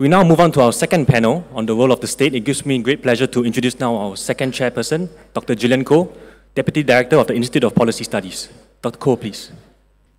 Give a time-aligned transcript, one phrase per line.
[0.00, 2.34] We now move on to our second panel on the role of the state.
[2.34, 5.54] It gives me great pleasure to introduce now our second chairperson, Dr.
[5.54, 6.10] Gillian Koh,
[6.54, 8.48] Deputy Director of the Institute of Policy Studies.
[8.80, 8.96] Dr.
[8.96, 9.52] Koh, please.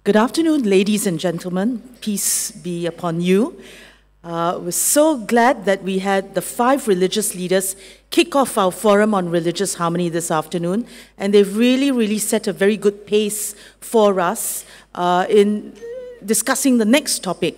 [0.03, 1.81] Good afternoon, ladies and gentlemen.
[1.99, 3.59] Peace be upon you.
[4.23, 7.75] Uh, we're so glad that we had the five religious leaders
[8.11, 10.85] kick off our forum on religious harmony this afternoon,
[11.17, 14.63] and they've really, really set a very good pace for us
[14.93, 15.73] uh, in
[16.23, 17.57] discussing the next topic.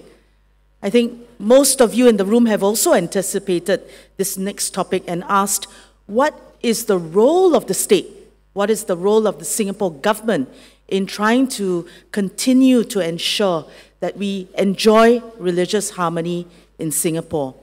[0.83, 3.81] I think most of you in the room have also anticipated
[4.17, 5.65] this next topic and asked,
[6.07, 8.07] what is the role of the state?
[8.51, 10.49] What is the role of the Singapore government
[10.89, 13.65] in trying to continue to ensure
[14.01, 17.55] that we enjoy religious harmony in Singapore?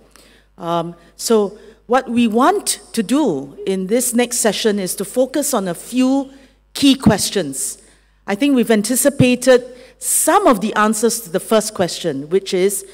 [0.56, 5.68] Um, so, what we want to do in this next session is to focus on
[5.68, 6.30] a few
[6.72, 7.82] key questions.
[8.26, 9.64] I think we've anticipated
[9.98, 12.86] some of the answers to the first question, which is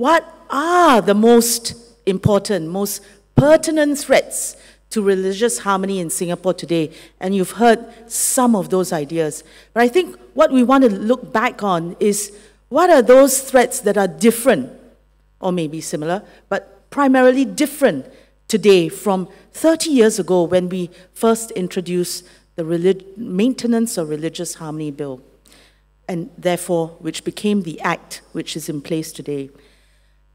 [0.00, 1.74] what are the most
[2.06, 3.02] important, most
[3.34, 4.56] pertinent threats
[4.88, 6.90] to religious harmony in Singapore today?
[7.20, 9.44] And you've heard some of those ideas.
[9.74, 12.32] But I think what we want to look back on is
[12.70, 14.72] what are those threats that are different,
[15.38, 18.06] or maybe similar, but primarily different
[18.48, 24.92] today from 30 years ago when we first introduced the relig- Maintenance of Religious Harmony
[24.92, 25.20] Bill,
[26.08, 29.50] and therefore, which became the Act which is in place today.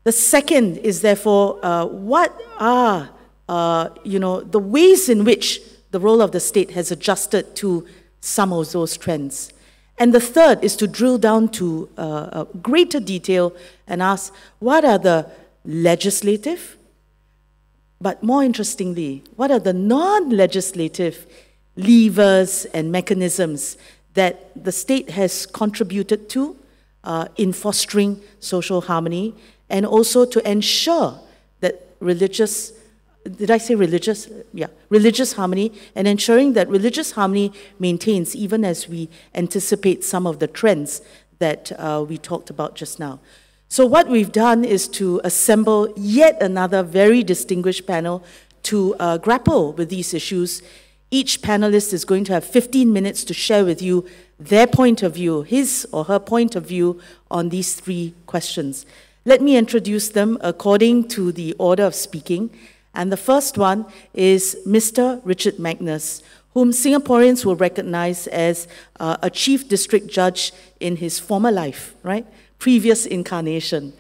[0.06, 3.10] The second is therefore, uh, what are
[3.50, 7.88] uh, you know the ways in which the role of the state has adjusted to
[8.22, 9.52] some of those trends.
[9.98, 13.56] And the third is to drill down to uh, greater detail
[13.88, 15.28] and ask what are the
[15.64, 16.78] legislative,
[18.00, 21.26] but more interestingly, what are the non legislative
[21.76, 23.76] levers and mechanisms
[24.14, 26.56] that the state has contributed to
[27.04, 29.34] uh, in fostering social harmony
[29.70, 31.20] and also to ensure
[31.62, 32.74] that religious
[33.38, 34.30] did I say religious?
[34.54, 40.38] Yeah, religious harmony, and ensuring that religious harmony maintains even as we anticipate some of
[40.38, 41.02] the trends
[41.40, 43.20] that uh, we talked about just now.
[43.68, 48.24] So, what we've done is to assemble yet another very distinguished panel
[48.64, 50.62] to uh, grapple with these issues.
[51.10, 54.08] Each panelist is going to have 15 minutes to share with you
[54.40, 57.00] their point of view, his or her point of view
[57.32, 58.86] on these three questions.
[59.28, 62.52] Let me introduce them according to the order of speaking.
[62.94, 65.20] And the first one is Mr.
[65.24, 66.22] Richard Magnus,
[66.54, 68.68] whom Singaporeans will recognize as
[69.00, 72.28] uh, a chief district judge in his former life, right?
[72.60, 73.94] Previous incarnation.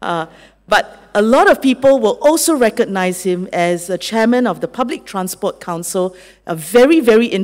[0.00, 0.26] Uh,
[0.68, 5.04] but a lot of people will also recognize him as a chairman of the Public
[5.04, 6.14] Transport Council,
[6.46, 7.34] a very, very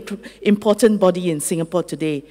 [0.43, 2.23] important body in Singapore today.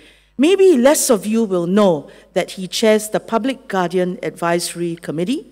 [0.43, 5.47] Maybe less of you will know that he chairs the Public Guardian Advisory Committee,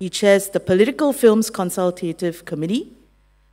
[0.00, 2.90] he chairs the Political Films Consultative Committee,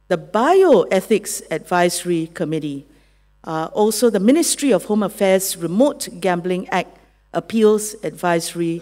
[0.07, 2.87] the Bioethics Advisory Committee,
[3.43, 6.97] uh, also the Ministry of Home Affairs Remote Gambling Act
[7.35, 8.81] Appeals Advisory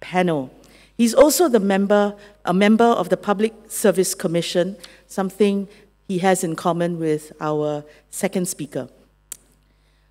[0.00, 0.50] Panel.
[0.94, 5.68] He's also the member, a member of the Public Service Commission, something
[6.06, 8.90] he has in common with our second speaker.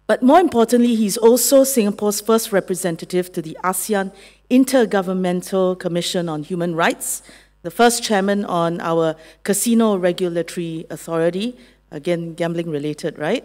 [0.09, 4.11] But more importantly, he's also Singapore's first representative to the ASEAN
[4.49, 7.21] Intergovernmental Commission on Human Rights,
[7.61, 11.55] the first chairman on our Casino Regulatory Authority,
[11.91, 13.43] again, gambling related, right?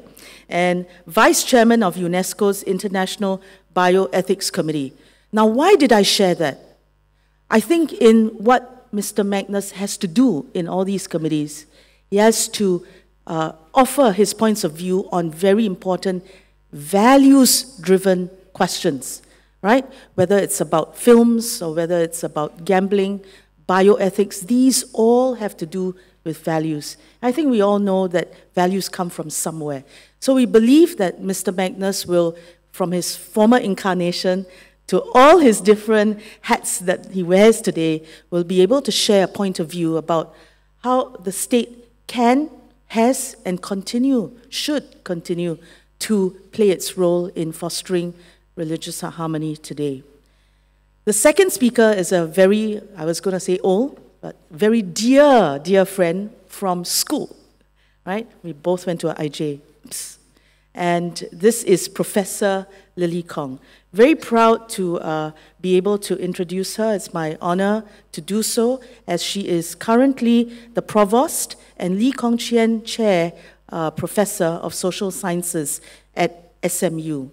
[0.49, 3.43] And vice chairman of UNESCO's International
[3.77, 4.95] Bioethics Committee.
[5.35, 6.79] Now, why did I share that?
[7.51, 9.23] I think in what Mr.
[9.23, 11.67] Magnus has to do in all these committees,
[12.09, 12.87] he has to
[13.27, 16.25] uh, offer his points of view on very important
[16.75, 19.23] values driven questions,
[19.62, 19.87] right?
[20.17, 23.25] Whether it's about films or whether it's about gambling,
[23.69, 26.97] bioethics, these all have to do with values.
[27.23, 29.85] I think we all know that values come from somewhere.
[30.19, 31.55] So we believe that Mr.
[31.55, 32.37] Magnus will,
[32.73, 34.45] from his former incarnation
[34.89, 39.29] to all his different hats that he wears today, will be able to share a
[39.29, 40.35] point of view about
[40.82, 42.50] how the state can,
[42.88, 45.56] has, and continue, should continue
[46.00, 48.14] to play its role in fostering
[48.56, 50.02] religious harmony today.
[51.05, 55.61] The second speaker is a very, I was going to say old, but very dear,
[55.62, 57.37] dear friend from school,
[58.06, 58.26] right?
[58.43, 59.61] We both went to IJ.
[60.75, 62.67] And this is Professor
[62.97, 63.61] Lily Kong.
[63.93, 65.31] Very proud to uh,
[65.61, 66.94] be able to introduce her.
[66.94, 72.38] It's my honor to do so, as she is currently the provost and Lee Kong
[72.38, 73.32] Chian Chair
[73.75, 75.81] uh, professor of social sciences
[76.15, 77.29] at SMU.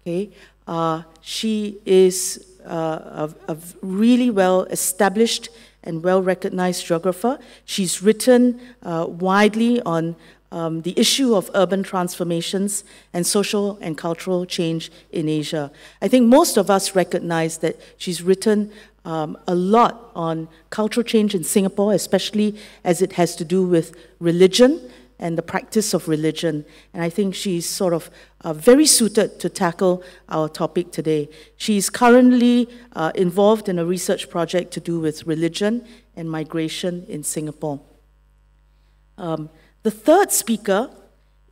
[0.00, 0.30] Okay,
[0.66, 5.50] uh, she is uh, a, a, really well established
[5.84, 7.38] and well recognized geographer.
[7.66, 10.16] She's written uh, widely on
[10.50, 15.70] um, the issue of urban transformations and social and cultural change in Asia.
[16.00, 18.72] I think most of us recognize that she's written
[19.04, 23.94] um, a lot on cultural change in Singapore, especially as it has to do with
[24.20, 24.90] religion
[25.22, 26.64] and the practice of religion.
[26.92, 28.10] And I think she's sort of
[28.40, 31.28] uh, very suited to tackle our topic today.
[31.56, 35.86] She's currently uh, involved in a research project to do with religion
[36.16, 37.80] and migration in Singapore.
[39.16, 39.48] Um,
[39.84, 40.90] the third speaker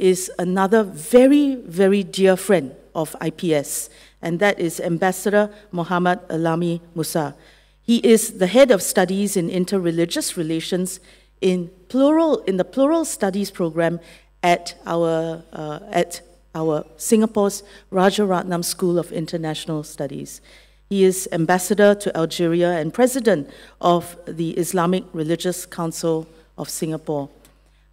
[0.01, 3.89] is another very, very dear friend of IPS,
[4.21, 7.37] and that is Ambassador Mohammad Alami Musa.
[7.83, 10.99] He is the head of studies in interreligious relations
[11.41, 14.01] in plural in the plural studies program
[14.43, 16.23] at our uh, at
[16.55, 20.41] our Singapore's Rajaratnam School of International Studies.
[20.89, 23.49] He is ambassador to Algeria and president
[23.81, 26.27] of the Islamic Religious Council
[26.59, 27.29] of Singapore.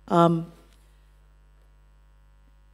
[0.07, 0.51] Um,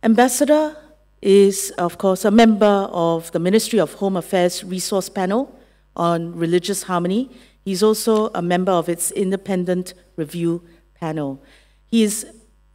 [0.01, 0.77] ambassador
[1.21, 5.53] is, of course, a member of the Ministry of Home Affairs Resource Panel
[5.95, 7.29] on Religious Harmony.
[7.63, 10.63] He's also a member of its independent review
[10.99, 11.41] panel.
[11.89, 12.25] He is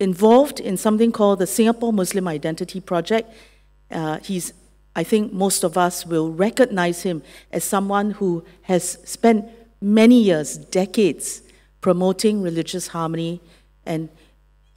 [0.00, 3.31] involved in something called the Singapore Muslim Identity Project.
[3.90, 4.52] Uh, he's,
[4.94, 9.46] I think most of us will recognize him as someone who has spent
[9.81, 11.43] many years, decades,
[11.81, 13.40] promoting religious harmony
[13.85, 14.08] and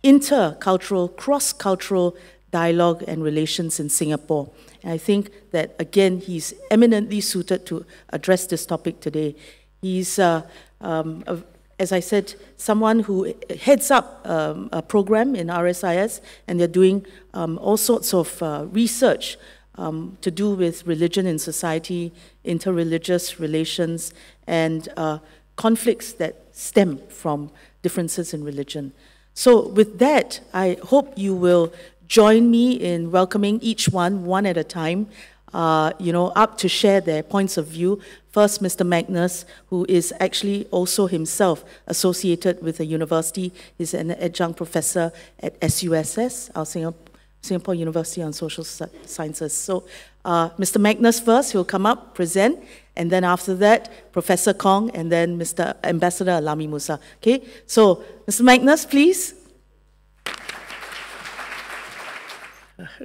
[0.04, 2.16] intercultural, cross cultural
[2.52, 4.50] dialogue and relations in Singapore.
[4.84, 9.36] And I think that, again, he's eminently suited to address this topic today.
[9.82, 10.44] He's uh,
[10.80, 11.40] um, a,
[11.80, 17.06] as I said, someone who heads up um, a program in RSIS, and they're doing
[17.34, 19.38] um, all sorts of uh, research
[19.76, 22.12] um, to do with religion in society,
[22.46, 24.14] interreligious relations,
[24.46, 25.18] and uh,
[25.56, 27.50] conflicts that stem from
[27.82, 28.94] differences in religion.
[29.34, 31.74] So, with that, I hope you will
[32.08, 35.08] join me in welcoming each one, one at a time,
[35.54, 38.00] uh, you know, up to share their points of view.
[38.32, 38.86] First, Mr.
[38.88, 43.52] Magnus, who is actually also himself associated with the university.
[43.78, 45.12] He's an adjunct professor
[45.42, 49.54] at SUSS, our Singapore, University on Social Sciences.
[49.54, 49.84] So,
[50.24, 50.80] uh, Mr.
[50.80, 52.64] Magnus first, he'll come up, present,
[52.96, 55.76] and then after that, Professor Kong, and then Mr.
[55.84, 57.00] Ambassador Alami Musa.
[57.18, 58.42] Okay, so Mr.
[58.42, 59.34] Magnus, please.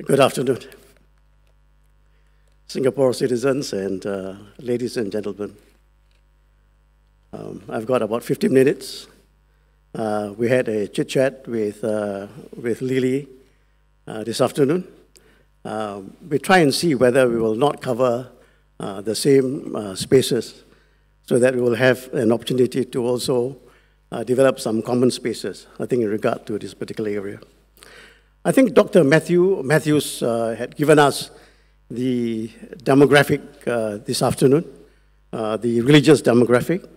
[0.07, 0.59] Good afternoon.
[2.69, 5.55] Singapore citizens and uh, ladies and gentlemen.
[7.33, 9.07] Um, I've got about 15 minutes.
[9.95, 12.27] Uh, we had a chit chat with, uh,
[12.61, 13.29] with Lily
[14.09, 14.85] uh, this afternoon.
[15.65, 18.33] Um, we try and see whether we will not cover
[18.81, 20.65] uh, the same uh, spaces
[21.25, 23.57] so that we will have an opportunity to also
[24.25, 27.39] develop some common spaces, I think, in regard to this particular area.
[28.45, 29.05] I think Dr.
[29.05, 31.31] Matthew Matthews had given us
[31.91, 32.49] the
[32.83, 34.65] demographic uh, this afternoon,
[35.33, 36.89] uh, the religious demographic.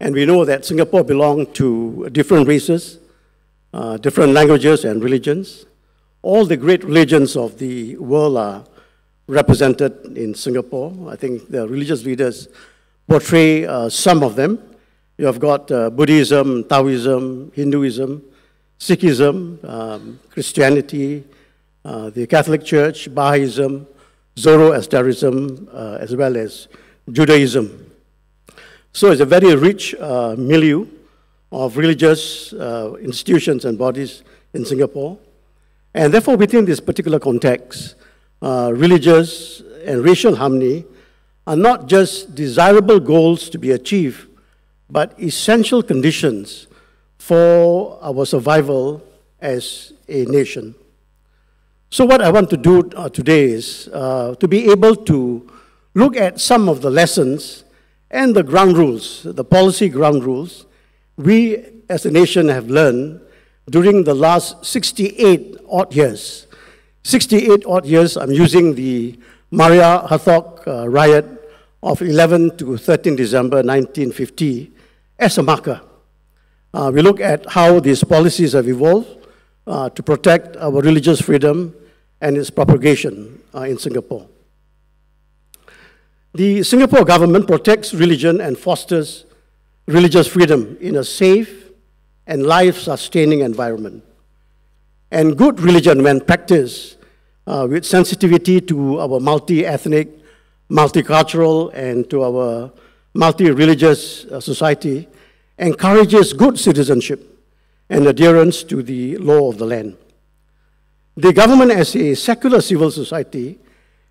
[0.00, 2.98] And we know that Singapore belongs to different races,
[3.72, 5.66] uh, different languages and religions.
[6.22, 8.64] All the great religions of the world are
[9.26, 10.92] represented in Singapore.
[11.10, 12.48] I think the religious leaders
[13.08, 14.58] portray uh, some of them.
[15.16, 18.22] You have got uh, Buddhism, Taoism, Hinduism,
[18.78, 21.24] Sikhism, um, Christianity,
[21.84, 23.86] uh, the Catholic Church, Baha'ism,
[24.38, 26.68] Zoroastrianism, uh, as well as
[27.10, 27.92] Judaism.
[28.92, 30.86] So it's a very rich uh, milieu
[31.52, 34.22] of religious uh, institutions and bodies
[34.52, 35.18] in Singapore.
[35.94, 37.94] And therefore, within this particular context,
[38.42, 40.84] uh, religious and racial harmony
[41.46, 44.28] are not just desirable goals to be achieved,
[44.90, 46.66] but essential conditions
[47.18, 49.02] for our survival
[49.40, 50.74] as a nation.
[51.94, 55.48] So, what I want to do uh, today is uh, to be able to
[55.94, 57.62] look at some of the lessons
[58.10, 60.66] and the ground rules, the policy ground rules,
[61.16, 63.20] we as a nation have learned
[63.70, 66.48] during the last 68 odd years.
[67.04, 69.16] 68 odd years, I'm using the
[69.52, 71.26] Maria Hertogh uh, riot
[71.80, 74.72] of 11 to 13 December 1950
[75.20, 75.80] as a marker.
[76.72, 79.28] Uh, we look at how these policies have evolved
[79.68, 81.72] uh, to protect our religious freedom
[82.20, 84.26] and its propagation uh, in Singapore.
[86.34, 89.24] The Singapore government protects religion and fosters
[89.86, 91.70] religious freedom in a safe
[92.26, 94.02] and life sustaining environment.
[95.10, 96.96] And good religion, when practiced
[97.46, 100.08] uh, with sensitivity to our multi ethnic,
[100.70, 102.72] multicultural, and to our
[103.12, 105.06] multi religious uh, society,
[105.58, 107.30] encourages good citizenship
[107.88, 109.96] and adherence to the law of the land.
[111.16, 113.58] The government, as a secular civil society,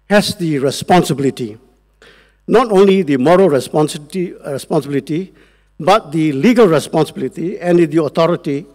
[0.10, 1.58] has the responsibility,
[2.48, 5.34] not only the moral responsibility, responsibility
[5.80, 8.66] but the legal responsibility and the authority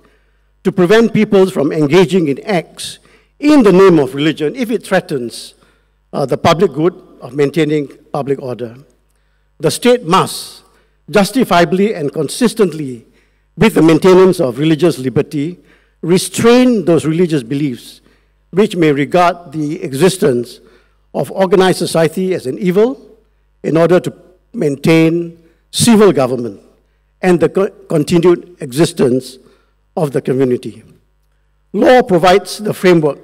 [0.65, 2.99] to prevent people from engaging in acts
[3.39, 5.55] in the name of religion if it threatens
[6.13, 8.77] uh, the public good of maintaining public order.
[9.59, 10.65] The state must
[11.11, 13.07] justifiably and consistently
[13.57, 15.59] with the maintenance of religious liberty,
[16.03, 18.01] restrain those religious beliefs
[18.51, 20.61] which may regard the existence
[21.15, 23.01] of organized society as an evil
[23.63, 24.13] in order to
[24.53, 25.39] maintain
[25.71, 26.61] civil government
[27.21, 29.39] and the co continued existence
[29.97, 30.83] of the community.
[31.73, 33.19] Law provides the framework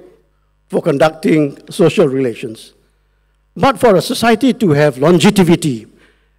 [0.67, 2.73] for conducting social relations.
[3.55, 5.87] But for a society to have longevity,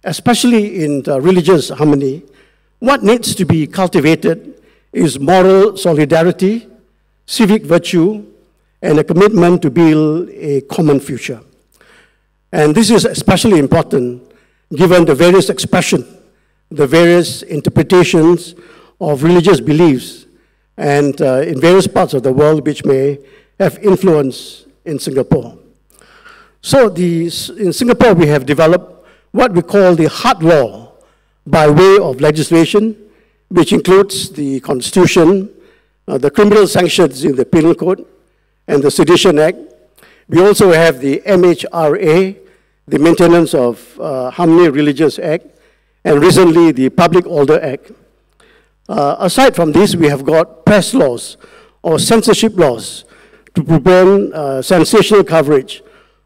[0.03, 2.23] especially in religious harmony,
[2.79, 4.61] what needs to be cultivated
[4.93, 6.67] is moral solidarity,
[7.25, 8.23] civic virtue,
[8.81, 11.41] and a commitment to build a common future.
[12.51, 14.23] And this is especially important
[14.75, 16.05] given the various expression,
[16.69, 18.55] the various interpretations
[18.99, 20.25] of religious beliefs
[20.77, 23.19] and uh, in various parts of the world which may
[23.59, 25.57] have influence in Singapore.
[26.61, 27.23] So the,
[27.57, 30.93] in Singapore we have developed what we call the hard law
[31.45, 32.95] by way of legislation,
[33.49, 35.49] which includes the Constitution,
[36.07, 38.05] uh, the criminal sanctions in the Penal Code,
[38.67, 39.57] and the Sedition Act.
[40.27, 42.37] We also have the MHRA,
[42.87, 45.45] the Maintenance of uh, Harmony Religious Act,
[46.03, 47.91] and recently the Public Order Act.
[48.89, 51.37] Uh, aside from this, we have got press laws
[51.81, 53.05] or censorship laws
[53.55, 55.81] to prevent uh, sensational coverage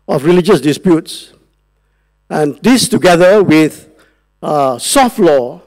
[0.07, 1.33] of religious disputes.
[2.29, 3.89] And this together with
[4.41, 5.61] uh, soft law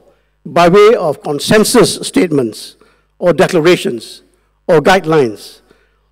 [0.45, 2.75] by way of consensus statements
[3.17, 4.21] or declarations
[4.67, 5.61] or guidelines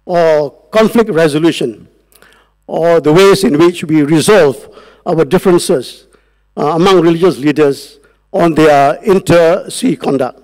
[0.05, 1.87] or conflict resolution
[2.67, 4.57] or the ways in which we resolve
[5.05, 6.07] our differences
[6.57, 7.99] uh, among religious leaders
[8.31, 10.39] on their inter se conduct.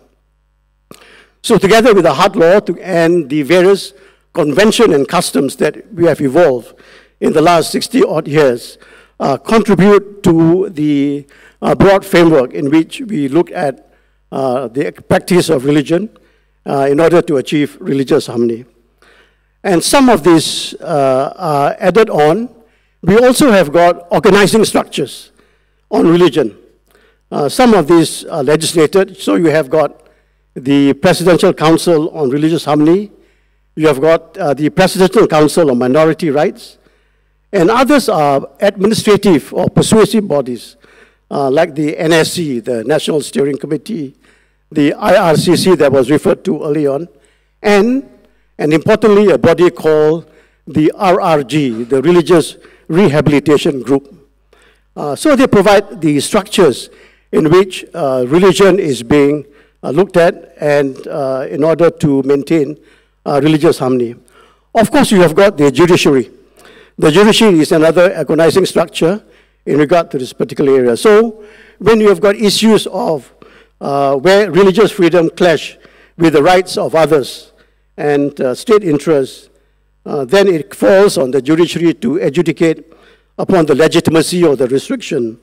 [1.41, 3.93] So together with the hard law to, and the various
[4.33, 6.75] convention and customs that we have evolved
[7.19, 8.77] in the last 60 odd years
[9.19, 11.25] uh, contribute to the
[11.61, 13.91] uh, broad framework in which we look at
[14.31, 16.09] uh, the practice of religion
[16.65, 18.65] uh, in order to achieve religious harmony.
[19.63, 22.49] And some of these uh, are added on.
[23.01, 25.31] We also have got organizing structures
[25.89, 26.57] on religion.
[27.31, 30.07] Uh, some of these are legislated, so you have got
[30.55, 33.11] the Presidential Council on Religious Harmony,
[33.75, 36.77] you have got uh, the Presidential Council on Minority Rights,
[37.53, 40.75] and others are administrative or persuasive bodies
[41.31, 44.15] uh, like the NSC, the National Steering Committee,
[44.71, 47.07] the IRCC that was referred to early on,
[47.61, 48.09] and,
[48.59, 50.29] and importantly, a body called
[50.67, 52.57] the RRG, the Religious
[52.89, 54.13] Rehabilitation Group.
[54.95, 56.89] Uh, so they provide the structures
[57.31, 59.45] in which uh, religion is being
[59.81, 62.77] uh, looked at and uh, in order to maintain
[63.25, 64.15] uh, religious harmony.
[64.75, 66.29] Of course, you have got the judiciary.
[66.97, 69.23] The judiciary is another agonizing structure
[69.65, 70.97] in regard to this particular area.
[70.97, 71.45] So
[71.77, 73.31] when you have got issues of
[73.79, 75.77] uh, where religious freedom clash
[76.17, 77.53] with the rights of others
[77.99, 79.49] and uh, state interests,
[80.05, 82.93] uh, then it falls on the judiciary to adjudicate
[83.37, 85.37] upon the legitimacy or the restriction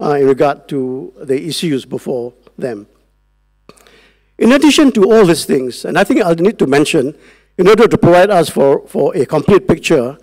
[0.00, 2.86] uh, in regard to the issues before them.
[4.38, 7.14] In addition to all these things, and I think I'll need to mention,
[7.58, 10.16] in order to provide us for, for a complete picture,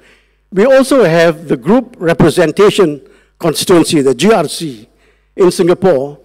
[0.52, 4.88] we also have the group representation constituency, the GRC,
[5.36, 6.18] in Singapore,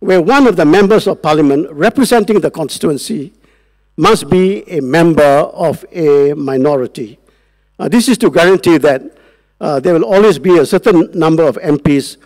[0.00, 3.32] where one of the members of parliament representing the constituency
[3.96, 7.18] must be a member of a minority.
[7.78, 9.02] Uh, this is to guarantee that
[9.60, 12.16] uh, there will always be a certain number of MPs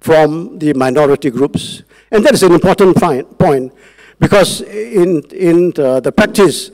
[0.00, 1.82] from the minority groups.
[2.10, 3.72] And that is an important point
[4.18, 6.70] because in, in the, the practice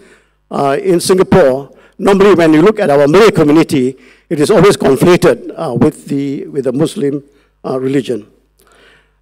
[0.51, 3.97] uh, in Singapore, normally when you look at our Malay community,
[4.29, 7.23] it is always conflated uh, with, the, with the Muslim
[7.65, 8.31] uh, religion.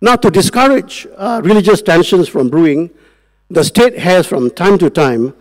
[0.00, 2.90] Now, to discourage uh, religious tensions from brewing,
[3.52, 5.34] the state has from time to time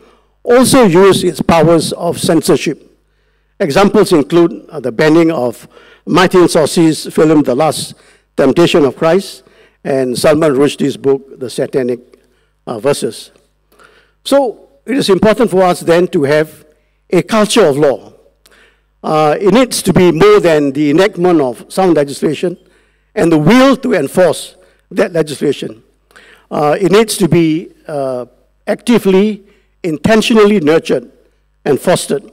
[0.43, 2.87] also used its powers of censorship.
[3.59, 5.67] Examples include uh, the banning of
[6.05, 7.93] Martin Scorsese's film The Last
[8.35, 9.43] Temptation of Christ
[9.83, 11.99] and Salman Rushdie's book The Satanic
[12.67, 13.31] uh, Verses.
[14.25, 16.65] So it is important for us then to have
[17.09, 18.13] a culture of law.
[19.03, 22.57] Uh, it needs to be more than the enactment of sound legislation
[23.15, 24.55] and the will to enforce
[24.89, 25.83] that legislation.
[26.51, 28.25] Uh, it needs to be uh,
[28.67, 29.43] actively,
[29.83, 31.09] intentionally nurtured
[31.65, 32.29] and fostered.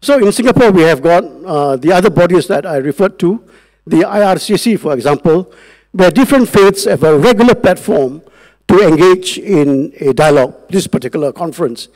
[0.00, 3.42] So in Singapore, we have got uh, the other bodies that I referred to,
[3.86, 5.52] the IRCC, for example,
[5.92, 8.22] where different faiths have a regular platform
[8.68, 10.54] to engage in a dialogue.
[10.68, 11.88] This particular conference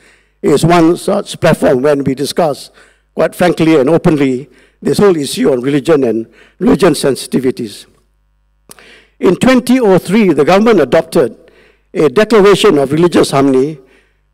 [0.43, 2.71] is one such platform when we discuss,
[3.15, 4.49] quite frankly and openly,
[4.83, 6.27] this whole issue on religion and
[6.59, 7.87] religion sensitivities.
[9.21, 11.37] In 2003, the government adopted
[11.93, 13.79] a declaration of religious harmony,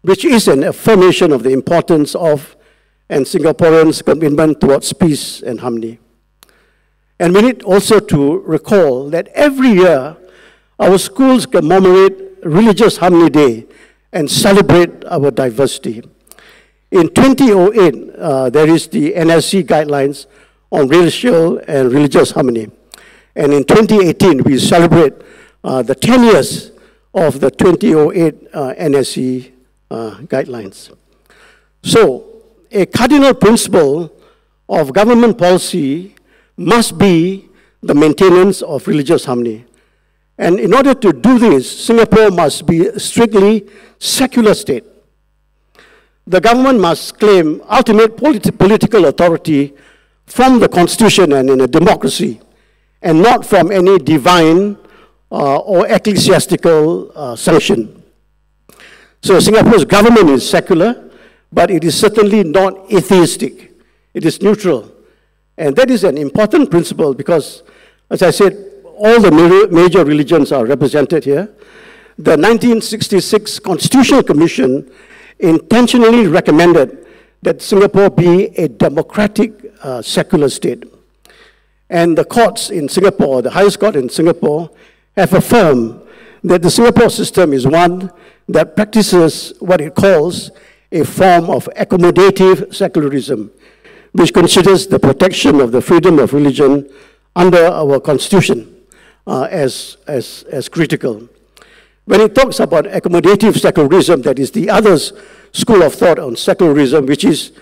[0.02, 2.57] which is an affirmation of the importance of
[3.09, 5.99] and Singaporeans' commitment towards peace and harmony.
[7.19, 10.16] And we need also to recall that every year
[10.78, 13.66] our schools commemorate Religious Harmony Day
[14.12, 16.02] and celebrate our diversity.
[16.90, 20.26] In 2008, uh, there is the NSC guidelines
[20.71, 22.71] on racial and religious harmony.
[23.37, 25.12] And in 2018, we celebrate
[25.62, 26.73] uh, the 10 years
[27.12, 29.52] of the 2008 uh, NSC
[29.90, 30.95] uh, guidelines.
[31.83, 34.11] So, a cardinal principle
[34.69, 36.14] of government policy
[36.57, 37.49] must be
[37.83, 39.66] the maintenance of religious harmony.
[40.38, 44.85] And in order to do this, Singapore must be a strictly secular state.
[46.26, 49.75] The government must claim ultimate politi political authority
[50.26, 52.40] from the constitution and in a democracy,
[53.03, 54.76] and not from any divine
[55.31, 58.03] uh, or ecclesiastical uh, sanction.
[59.23, 61.11] So Singapore's government is secular,
[61.53, 63.73] but it is certainly not atheistic.
[64.15, 64.93] It is neutral.
[65.59, 67.62] And that is an important principle because,
[68.11, 68.53] as I said,
[68.85, 71.47] all the major religions are represented here.
[72.19, 74.91] The 1966 Constitutional Commission
[75.38, 77.07] intentionally recommended
[77.43, 80.85] that Singapore be a democratic uh, secular state.
[81.88, 84.71] And the courts in Singapore, the highest court in Singapore,
[85.16, 86.02] have affirmed
[86.43, 88.11] that the Singapore system is one
[88.49, 90.50] that practices what it calls
[90.93, 93.50] a form of accommodative secularism,
[94.13, 96.89] which considers the protection of the freedom of religion
[97.34, 98.84] under our constitution
[99.26, 101.28] uh, as, as, as critical.
[102.04, 104.97] When it talks about accommodative secularism, that is the other
[105.52, 107.52] school of thought on secularism, which is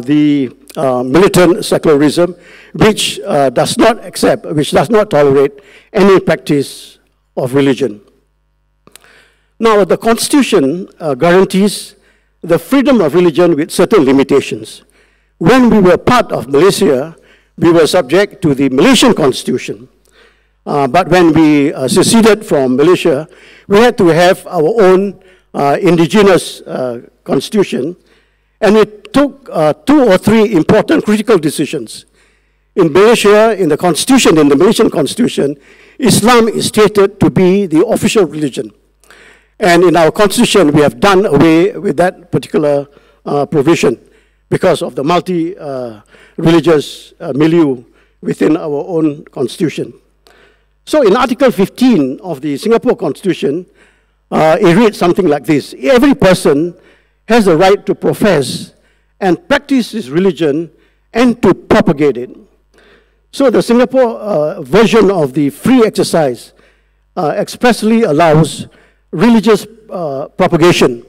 [0.00, 2.34] the uh, militant secularism,
[2.72, 5.52] which uh, does not accept, which does not tolerate
[5.92, 6.98] any practice
[7.36, 8.00] of religion.
[9.58, 11.94] Now, the Constitution uh, guarantees
[12.42, 14.82] the freedom of religion with certain limitations.
[15.38, 17.16] When we were part of Malaysia,
[17.56, 19.88] we were subject to the Malaysian Constitution.
[20.66, 23.28] Uh, but when we uh, seceded from Malaysia,
[23.68, 25.20] we had to have our own
[25.52, 27.96] uh, indigenous uh, constitution,
[28.60, 32.04] and it took uh, two or three important critical decisions.
[32.74, 35.56] In Malaysia, in the constitution, in the Malaysian constitution,
[35.98, 38.72] Islam is stated to be the official religion.
[39.60, 42.88] And in our constitution, we have done away with that particular
[43.24, 44.00] uh, provision
[44.50, 47.84] because of the multi-religious uh, uh, milieu
[48.20, 49.94] within our own constitution.
[50.84, 53.66] So in Article 15 of the Singapore Constitution,
[54.30, 55.74] uh, it reads something like this.
[55.80, 56.74] Every person
[57.28, 58.74] has the right to profess
[59.20, 60.70] and practice his religion
[61.12, 62.30] and to propagate it.
[63.30, 66.52] So the Singapore uh, version of the free exercise
[67.16, 68.66] uh, expressly allows
[69.10, 71.04] religious uh, propagation,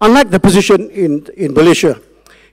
[0.00, 2.00] unlike the position in, in Malaysia.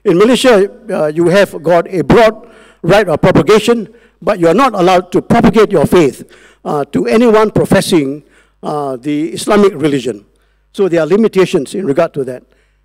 [0.04, 2.50] In Malaysia, uh, you have got a broad
[2.82, 3.88] right of propagation,
[4.20, 6.28] but you are not allowed to propagate your faith
[6.64, 8.24] uh, to anyone professing
[8.62, 10.24] uh, the Islamic religion.
[10.72, 12.42] So there are limitations in regard to that.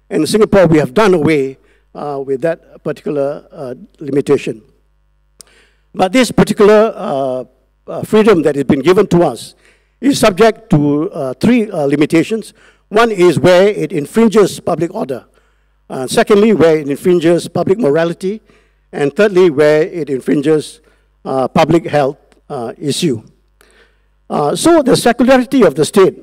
[0.09, 1.57] In Singapore, we have done away
[1.93, 4.61] with that particular uh, limitation.
[5.93, 7.45] But this particular uh,
[7.87, 9.55] uh, freedom that has been given to us
[9.99, 12.53] is subject to uh, three uh, limitations.
[12.89, 15.25] One is where it infringes public order.
[15.89, 18.41] Uh, secondly, where it infringes public morality.
[18.91, 20.81] And thirdly, where it infringes
[21.25, 22.17] uh, public health
[22.49, 23.23] uh, issue.
[24.29, 26.17] Uh, so the secularity of the state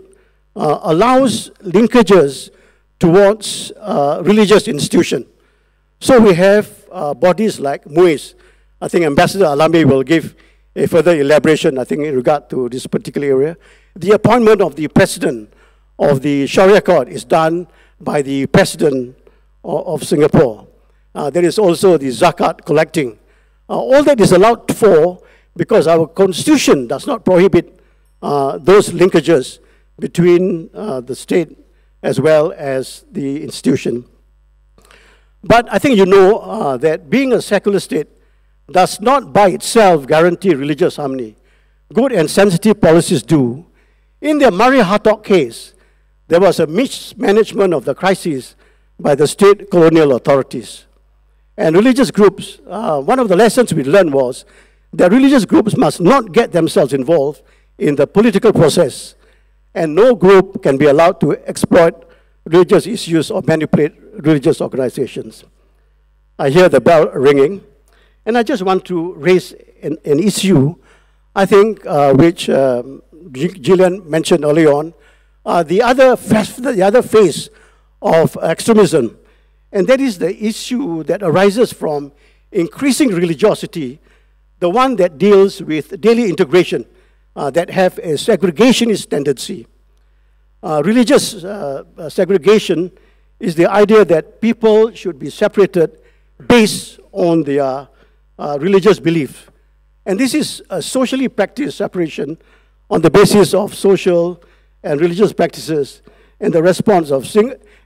[0.54, 2.50] allows linkages
[2.98, 3.72] towards
[4.22, 5.26] religious institution.
[6.00, 8.34] So we have bodies like MUIS.
[8.80, 10.34] I think Ambassador Alami will give
[10.76, 13.56] a further elaboration, I think, in regard to this particular area.
[13.94, 15.52] The appointment of the president
[15.98, 17.66] of the Sharia court is done
[17.98, 19.16] by the president
[19.64, 20.68] of, of Singapore.
[21.14, 23.18] Uh, there is also the zakat collecting.
[23.68, 25.22] Uh, all that is allowed for
[25.56, 27.80] because our constitution does not prohibit
[28.20, 29.58] uh, those linkages
[29.98, 31.56] between uh, the state
[32.02, 34.04] as well as the institution.
[35.42, 38.08] But I think you know uh, that being a secular state
[38.70, 41.36] does not by itself guarantee religious harmony.
[41.92, 43.66] Good and sensitive policies do.
[44.20, 45.74] In the Maria Hertogh case,
[46.28, 48.56] there was a mismanagement of the crisis
[48.98, 50.86] by the state colonial authorities.
[51.56, 54.44] And religious groups, uh, one of the lessons we learned was
[54.92, 57.42] that religious groups must not get themselves involved
[57.78, 59.14] in the political process,
[59.74, 62.05] and no group can be allowed to exploit
[62.46, 65.44] religious issues or manipulate religious organizations.
[66.38, 67.62] I hear the bell ringing,
[68.24, 70.76] and I just want to raise an, an issue,
[71.34, 74.94] I think, uh, which um, Gillian mentioned early on,
[75.44, 77.48] uh, the, other the other face
[78.00, 79.18] of extremism,
[79.72, 82.12] and that is the issue that arises from
[82.52, 84.00] increasing religiosity,
[84.60, 86.86] the one that deals with daily integration,
[87.34, 89.66] uh, that have a segregationist tendency.
[90.62, 92.90] Uh, religious uh, uh, segregation
[93.38, 95.98] is the idea that people should be separated
[96.48, 97.88] based on their
[98.38, 99.50] uh, religious belief.
[100.04, 102.38] And this is a socially practiced separation
[102.88, 104.42] on the basis of social
[104.82, 106.02] and religious practices
[106.40, 107.26] and the response of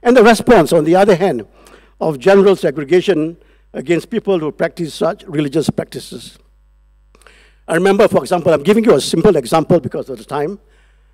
[0.03, 1.45] and the response on the other hand
[1.99, 3.37] of general segregation
[3.73, 6.37] against people who practice such religious practices.
[7.67, 10.59] I remember, for example, I'm giving you a simple example because of the time.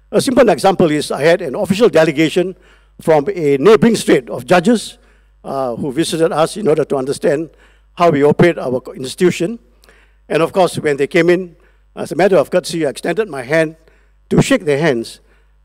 [0.09, 2.55] A simple example is I had an official delegation
[3.01, 4.97] from a neighboring state of judges
[5.43, 7.49] uh, who visited us in order to understand
[7.95, 9.59] how we operate our institution.
[10.29, 11.57] And of course, when they came in,
[11.93, 13.75] as a matter of courtesy, I extended my hand
[14.29, 15.19] to shake their hands.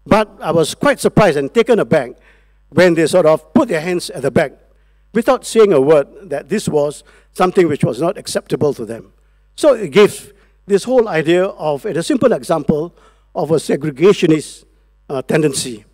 [0.05, 2.13] But I was quite surprised and taken aback
[2.71, 4.55] when they sort of put their hands at the back
[5.13, 9.13] without saying a word that this was something which was not acceptable to them.
[9.55, 10.33] So it gives
[10.67, 12.97] this whole idea of, a simple example,
[13.35, 14.65] of a segregationist
[15.09, 15.85] uh, tendency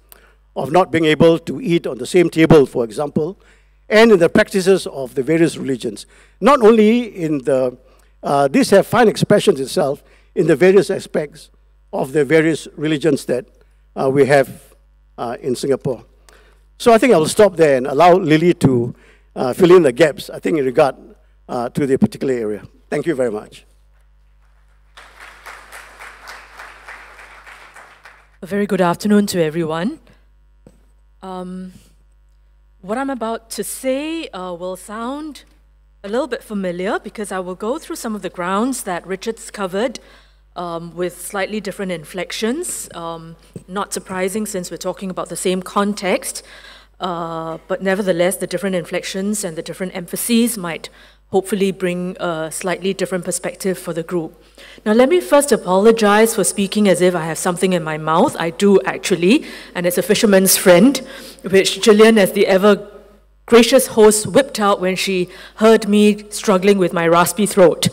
[0.56, 3.40] of not being able to eat on the same table, for example,
[3.88, 6.06] and in the practices of the various religions.
[6.40, 7.78] Not only in the,
[8.22, 10.02] uh, these have fine expressions itself
[10.34, 11.50] in the various aspects
[11.92, 13.46] of the various religions that
[13.94, 14.74] uh, we have
[15.16, 16.04] uh, in Singapore.
[16.78, 18.94] So I think I will stop there and allow Lily to
[19.34, 20.96] uh, fill in the gaps, I think, in regard
[21.48, 22.64] uh, to the particular area.
[22.90, 23.64] Thank you very much.
[28.40, 29.98] A very good afternoon to everyone.
[31.22, 31.72] Um,
[32.82, 35.42] what I'm about to say uh, will sound
[36.04, 39.50] a little bit familiar because I will go through some of the grounds that Richard's
[39.50, 39.98] covered
[40.54, 42.88] um, with slightly different inflections.
[42.94, 43.34] Um,
[43.66, 46.44] not surprising since we're talking about the same context,
[47.00, 50.90] uh, but nevertheless, the different inflections and the different emphases might
[51.30, 54.42] hopefully bring a slightly different perspective for the group.
[54.86, 58.34] Now, let me first apologize for speaking as if I have something in my mouth.
[58.38, 60.96] I do actually, and it's a fisherman's friend,
[61.42, 62.88] which Gillian, as the ever
[63.44, 67.88] gracious host, whipped out when she heard me struggling with my raspy throat.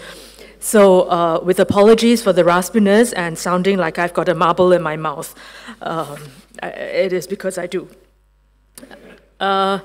[0.59, 4.81] So, uh, with apologies for the raspiness and sounding like I've got a marble in
[4.81, 5.35] my mouth,
[5.81, 6.17] um,
[6.63, 7.87] it is because I do.
[9.39, 9.79] Uh,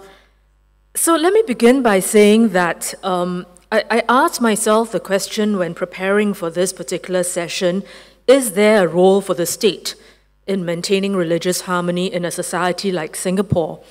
[0.95, 5.75] so let me begin by saying that um, I, I asked myself the question when
[5.75, 7.85] preparing for this particular session
[8.27, 9.95] is there a role for the state
[10.47, 13.83] in maintaining religious harmony in a society like Singapore?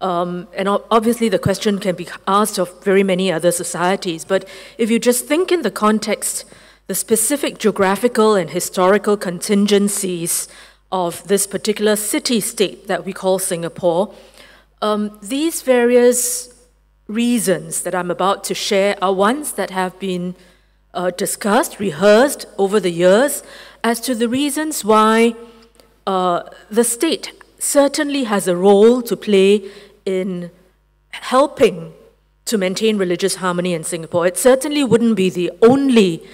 [0.00, 4.24] Um, and obviously, the question can be asked of very many other societies.
[4.24, 6.44] But if you just think in the context,
[6.88, 10.48] the specific geographical and historical contingencies
[10.90, 14.12] of this particular city state that we call Singapore,
[14.82, 16.52] um, these various
[17.06, 20.34] reasons that I'm about to share are ones that have been
[20.92, 23.42] uh, discussed, rehearsed over the years
[23.82, 25.34] as to the reasons why
[26.06, 29.70] uh, the state certainly has a role to play
[30.04, 30.50] in
[31.10, 31.92] helping
[32.44, 34.26] to maintain religious harmony in Singapore.
[34.26, 36.26] It certainly wouldn't be the only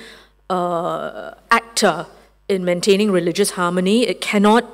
[0.49, 2.07] uh, actor
[2.49, 4.07] in maintaining religious harmony.
[4.07, 4.65] It cannot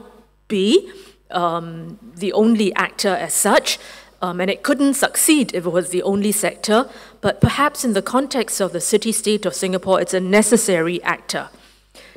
[0.47, 0.93] be
[1.35, 3.79] um, the only actor as such,
[4.23, 6.89] um, and it couldn't succeed if it was the only sector,
[7.21, 11.51] but perhaps in the context of the city state of Singapore, it's a necessary actor.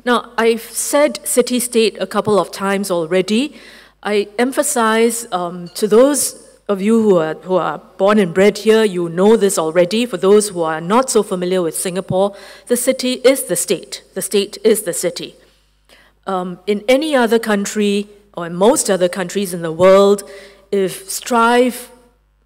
[0.04, 3.60] Now, I've said city state a couple of times already.
[4.02, 8.84] I emphasize um, to those of you who are, who are born and bred here,
[8.84, 10.06] you know this already.
[10.06, 12.36] For those who are not so familiar with Singapore,
[12.68, 14.02] the city is the state.
[14.14, 15.34] The state is the city.
[16.26, 20.22] Um, in any other country, or in most other countries in the world,
[20.70, 21.90] if strife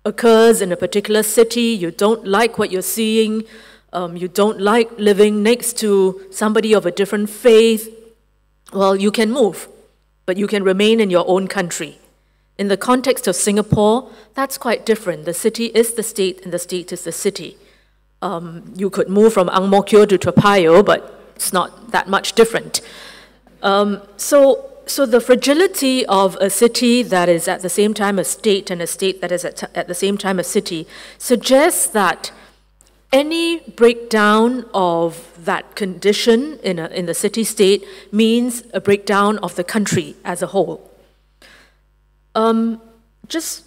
[0.07, 3.45] occurs in a particular city, you don't like what you're seeing,
[3.93, 7.95] um, you don't like living next to somebody of a different faith,
[8.73, 9.69] well, you can move,
[10.25, 11.99] but you can remain in your own country.
[12.57, 15.27] In the context of Singapore, that's quite different.
[15.27, 17.59] The city is the state, and the state is the city.
[18.23, 22.09] Um, you could move from Ang Mo Kio to Toa Payoh, but it's not that
[22.09, 22.81] much different.
[23.61, 28.25] Um, so so the fragility of a city that is at the same time a
[28.25, 30.87] state and a state that is at, at the same time a city
[31.19, 32.33] suggests that
[33.13, 39.55] any breakdown of that condition in, a, in the city state means a breakdown of
[39.57, 40.91] the country as a whole.
[42.35, 42.81] Um,
[43.29, 43.65] just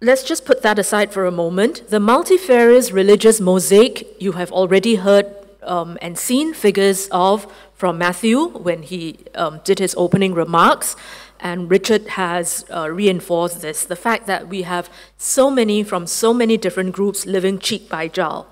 [0.00, 1.88] let's just put that aside for a moment.
[1.88, 5.26] The multifarious religious mosaic you have already heard
[5.62, 7.52] um, and seen figures of
[7.84, 10.96] from Matthew when he um, did his opening remarks.
[11.38, 16.32] And Richard has uh, reinforced this the fact that we have so many from so
[16.32, 18.46] many different groups living cheek by jowl.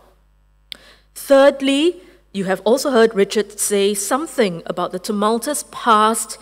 [1.14, 2.02] Thirdly,
[2.34, 6.36] you have also heard Richard say something about the tumultuous past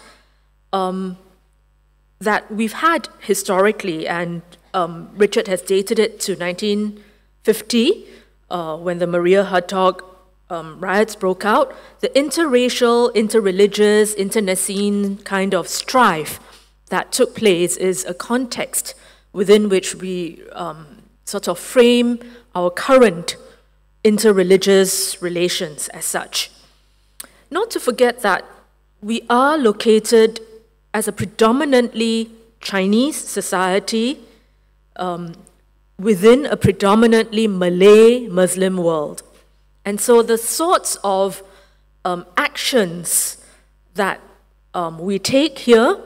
[0.72, 1.16] um,
[2.18, 4.42] that we've had historically, and
[4.74, 8.08] um, Richard has dated it to 1950
[8.50, 10.09] uh, when the Maria Hertogh
[10.50, 11.74] um, riots broke out.
[12.00, 16.40] The interracial, interreligious, internecine kind of strife
[16.88, 18.94] that took place is a context
[19.32, 22.18] within which we um, sort of frame
[22.54, 23.36] our current
[24.04, 26.50] interreligious relations as such.
[27.50, 28.44] Not to forget that
[29.00, 30.40] we are located
[30.92, 34.18] as a predominantly Chinese society
[34.96, 35.34] um,
[35.98, 39.22] within a predominantly Malay Muslim world.
[39.84, 41.42] And so the sorts of
[42.04, 43.38] um, actions
[43.94, 44.20] that
[44.74, 46.00] um, we take here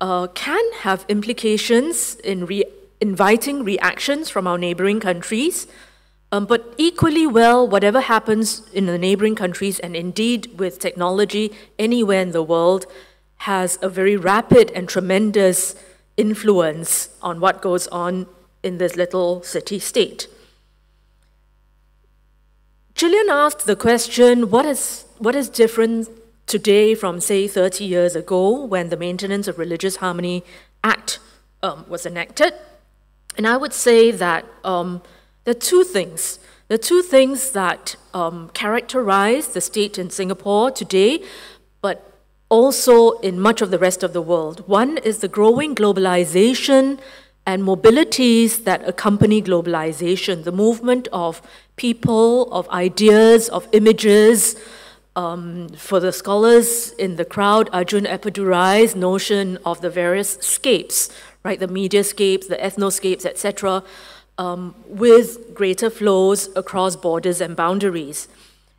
[0.00, 2.64] uh, can have implications in re-
[3.00, 5.66] inviting reactions from our neighboring countries.
[6.30, 12.20] Um, but equally well, whatever happens in the neighboring countries, and indeed with technology anywhere
[12.20, 12.86] in the world,
[13.42, 15.74] has a very rapid and tremendous
[16.16, 18.26] influence on what goes on
[18.62, 20.28] in this little city state.
[22.98, 26.08] Gillian asked the question what is, what is different
[26.48, 30.42] today from, say, 30 years ago when the Maintenance of Religious Harmony
[30.82, 31.20] Act
[31.62, 32.54] um, was enacted?
[33.36, 35.00] And I would say that um,
[35.44, 36.40] there are two things.
[36.66, 41.22] The two things that um, characterize the state in Singapore today,
[41.80, 44.66] but also in much of the rest of the world.
[44.66, 46.98] One is the growing globalization
[47.48, 51.40] and mobilities that accompany globalization, the movement of
[51.76, 54.54] people, of ideas, of images.
[55.16, 61.08] Um, for the scholars in the crowd, Arjun Appadurai's notion of the various scapes,
[61.42, 63.82] right, the mediascapes, the ethnoscapes, etc.,
[64.36, 68.28] um, with greater flows across borders and boundaries.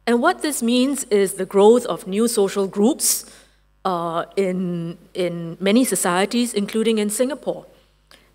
[0.06, 3.26] And what this means is the growth of new social groups
[3.84, 7.66] uh, in, in many societies, including in Singapore.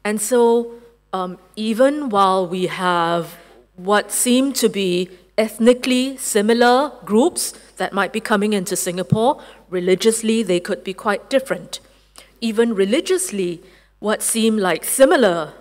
[0.04, 0.74] And so,
[1.12, 3.36] um, even while we have
[3.76, 10.60] what seem to be ethnically similar groups that might be coming into Singapore, religiously they
[10.60, 11.80] could be quite different.
[12.40, 13.60] Even religiously,
[13.98, 15.52] what seem like similar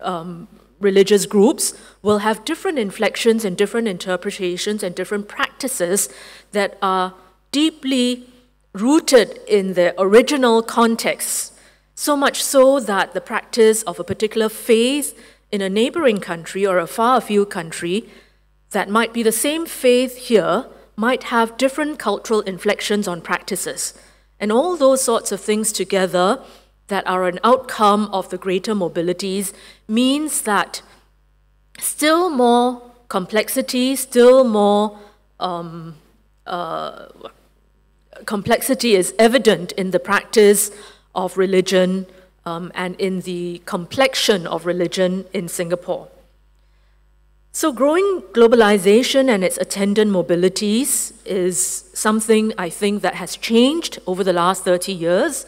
[0.00, 0.46] um,
[0.80, 6.08] religious groups will have different inflections and different interpretations and different practices
[6.52, 7.14] that are
[7.52, 8.26] deeply
[8.72, 11.49] rooted in their original contexts,
[12.00, 15.14] so much so that the practice of a particular faith
[15.52, 18.08] in a neighboring country or a far afield country
[18.70, 20.64] that might be the same faith here
[20.96, 23.92] might have different cultural inflections on practices.
[24.40, 26.42] And all those sorts of things together
[26.86, 29.52] that are an outcome of the greater mobilities
[29.86, 30.80] means that
[31.78, 34.98] still more complexity, still more
[35.38, 35.96] um,
[36.46, 37.08] uh,
[38.24, 40.70] complexity is evident in the practice
[41.14, 42.06] of religion
[42.44, 46.08] um, and in the complexion of religion in Singapore.
[47.52, 54.22] So, growing globalization and its attendant mobilities is something I think that has changed over
[54.22, 55.46] the last 30 years.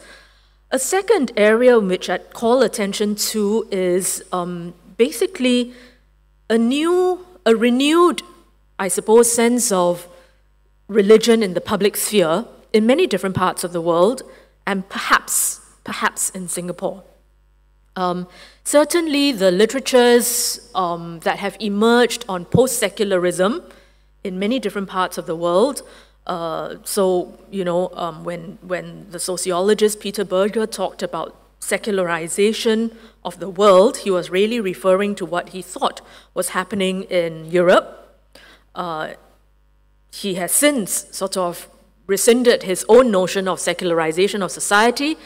[0.69, 5.73] A second area which I'd call attention to is um, basically
[6.49, 8.21] a new, a renewed,
[8.77, 10.07] I suppose, sense of
[10.89, 14.23] religion in the public sphere in many different parts of the world,
[14.65, 17.03] and perhaps, perhaps in Singapore.
[17.95, 18.27] Um,
[18.63, 23.63] certainly, the literatures um, that have emerged on post secularism
[24.23, 25.83] in many different parts of the world
[26.25, 33.39] uh, so, you know, um, when, when the sociologist Peter Berger talked about secularization of
[33.39, 36.01] the world, he was really referring to what he thought
[36.33, 38.21] was happening in Europe.
[38.75, 39.13] Uh,
[40.11, 41.67] he has since sort of
[42.07, 45.17] rescinded his own notion of secularization of society,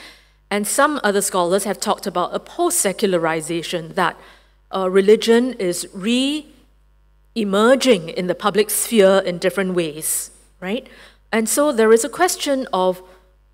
[0.50, 4.18] and some other scholars have talked about a post secularization that
[4.74, 6.48] uh, religion is re
[7.36, 10.88] emerging in the public sphere in different ways right?
[11.32, 13.02] And so there is a question of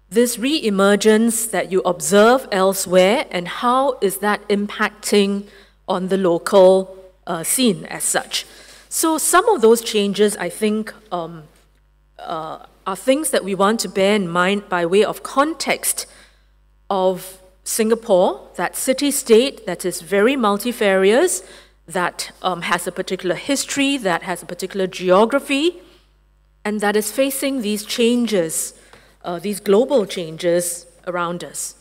[0.10, 5.48] this re-emergence that you observe elsewhere and how is that impacting
[5.88, 8.46] on the local uh, scene as such.
[8.90, 11.44] So some of those changes, I think, um,
[12.20, 16.06] uh, are things that we want to bear in mind by way of context
[16.90, 21.44] of Singapore, that city-state that is very multifarious,
[21.88, 25.82] that um, has a particular history, that has a particular geography,
[26.66, 28.74] and that is facing these changes,
[29.24, 31.76] uh, these global changes around us.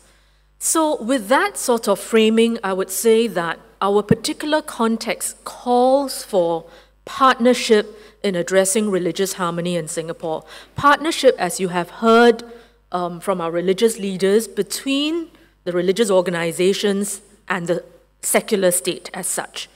[0.59, 6.65] So, with that sort of framing, I would say that our particular context calls for
[7.03, 10.43] partnership in addressing religious harmony in Singapore.
[10.75, 12.43] Partnership, as you have heard
[12.91, 15.29] um, from our religious leaders, between
[15.65, 17.83] the religious organizations and the
[18.21, 19.69] secular state as such.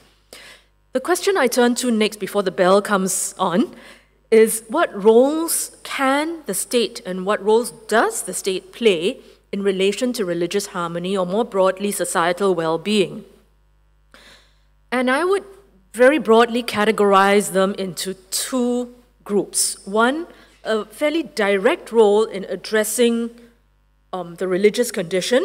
[0.92, 3.76] The question I turn to next before the bell comes on
[4.30, 9.20] is what roles can the state and what roles does the state play
[9.52, 13.24] in relation to religious harmony or more broadly societal well being?
[14.90, 15.44] And I would
[15.98, 19.84] very broadly categorize them into two groups.
[19.84, 20.28] One,
[20.62, 23.30] a fairly direct role in addressing
[24.12, 25.42] um, the religious condition,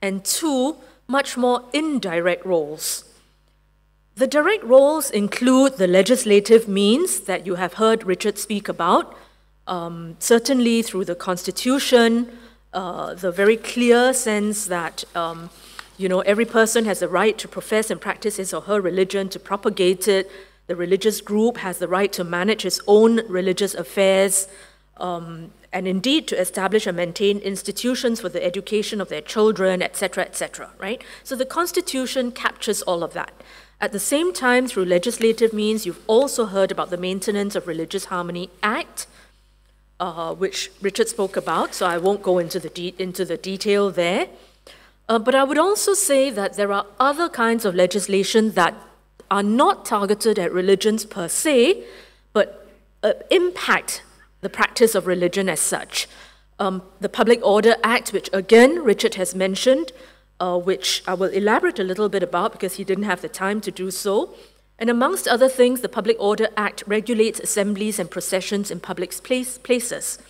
[0.00, 3.04] and two, much more indirect roles.
[4.16, 9.14] The direct roles include the legislative means that you have heard Richard speak about,
[9.66, 12.10] um, certainly through the Constitution,
[12.72, 15.50] uh, the very clear sense that um,
[16.00, 19.28] you know, every person has the right to profess and practice his or her religion,
[19.28, 20.30] to propagate it.
[20.66, 24.48] The religious group has the right to manage its own religious affairs,
[24.96, 30.24] um, and indeed to establish and maintain institutions for the education of their children, etc.,
[30.24, 31.04] etc., right?
[31.22, 33.32] So the Constitution captures all of that.
[33.78, 38.06] At the same time, through legislative means, you've also heard about the Maintenance of Religious
[38.06, 39.06] Harmony Act,
[39.98, 44.28] uh, which Richard spoke about, so I won't go into the, into the detail there.
[45.10, 48.74] Uh, but I would also say that there are other kinds of legislation that
[49.28, 51.82] are not targeted at religions per se,
[52.32, 52.68] but
[53.02, 54.04] uh, impact
[54.40, 56.06] the practice of religion as such.
[56.60, 59.90] Um, the Public Order Act, which again Richard has mentioned,
[60.38, 63.60] uh, which I will elaborate a little bit about because he didn't have the time
[63.62, 64.32] to do so.
[64.78, 69.58] And amongst other things, the Public Order Act regulates assemblies and processions in public place,
[69.58, 70.20] places.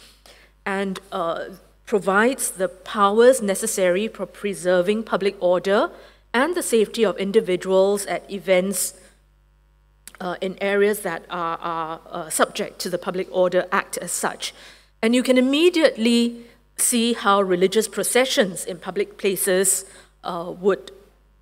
[0.64, 1.50] And uh,
[1.90, 5.90] provides the powers necessary for preserving public order
[6.32, 8.94] and the safety of individuals at events
[10.20, 14.54] uh, in areas that are, are uh, subject to the Public Order Act as such.
[15.02, 16.44] And you can immediately
[16.76, 19.84] see how religious processions in public places
[20.22, 20.92] uh, would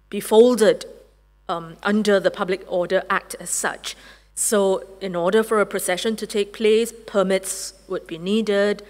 [0.08, 0.87] be folded
[1.50, 3.96] um, under the Public Order Act as such.
[4.34, 8.82] So, in order for a procession to take place, permits would be needed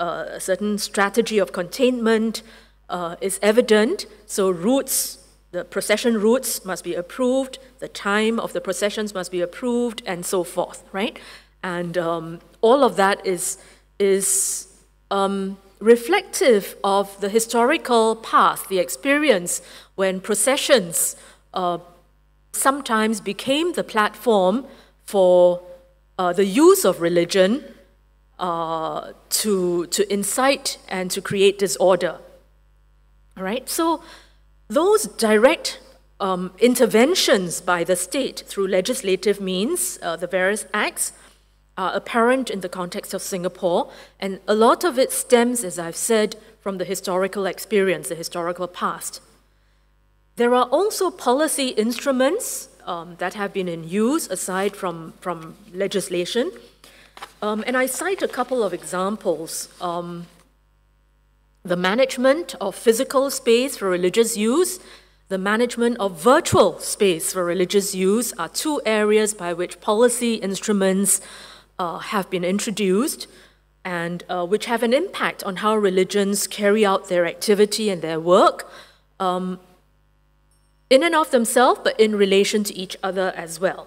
[0.00, 2.42] a certain strategy of containment
[2.88, 4.06] uh, is evident.
[4.26, 5.18] So routes,
[5.52, 10.24] the procession routes must be approved, the time of the processions must be approved, and
[10.24, 11.18] so forth, right?
[11.62, 13.58] And um, all of that is,
[13.98, 14.68] is
[15.10, 19.62] um, reflective of the historical past, the experience
[19.94, 21.16] when processions
[21.54, 21.78] uh,
[22.52, 24.66] sometimes became the platform
[25.04, 25.62] for
[26.18, 27.64] uh, the use of religion
[28.40, 32.18] uh, to, to incite and to create disorder.
[33.36, 34.02] All right, so
[34.68, 35.78] those direct
[36.20, 41.12] um, interventions by the state through legislative means, uh, the various acts,
[41.76, 45.96] are apparent in the context of Singapore, and a lot of it stems, as I've
[45.96, 49.20] said, from the historical experience, the historical past.
[50.36, 56.50] There are also policy instruments um, that have been in use aside from, from legislation
[57.42, 59.68] um, and I cite a couple of examples.
[59.80, 60.26] Um,
[61.62, 64.80] the management of physical space for religious use,
[65.28, 71.20] the management of virtual space for religious use are two areas by which policy instruments
[71.78, 73.26] uh, have been introduced
[73.84, 78.20] and uh, which have an impact on how religions carry out their activity and their
[78.20, 78.70] work
[79.18, 79.60] um,
[80.90, 83.86] in and of themselves, but in relation to each other as well,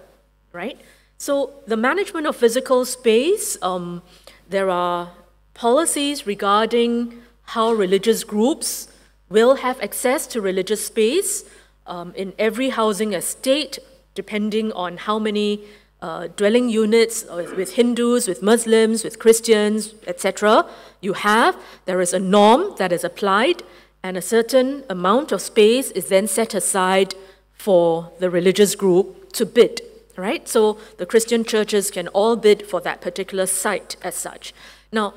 [0.52, 0.80] right?
[1.26, 4.02] So, the management of physical space, um,
[4.46, 5.12] there are
[5.54, 8.88] policies regarding how religious groups
[9.30, 11.44] will have access to religious space
[11.86, 13.78] um, in every housing estate,
[14.14, 15.64] depending on how many
[16.02, 20.66] uh, dwelling units with, with Hindus, with Muslims, with Christians, etc.
[21.00, 21.56] you have.
[21.86, 23.62] There is a norm that is applied,
[24.02, 27.14] and a certain amount of space is then set aside
[27.54, 29.80] for the religious group to bid
[30.16, 30.48] right?
[30.48, 34.52] So the Christian churches can all bid for that particular site as such.
[34.92, 35.14] Now,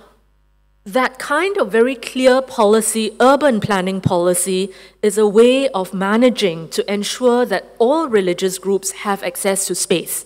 [0.86, 4.72] that kind of very clear policy, urban planning policy,
[5.02, 10.26] is a way of managing to ensure that all religious groups have access to space,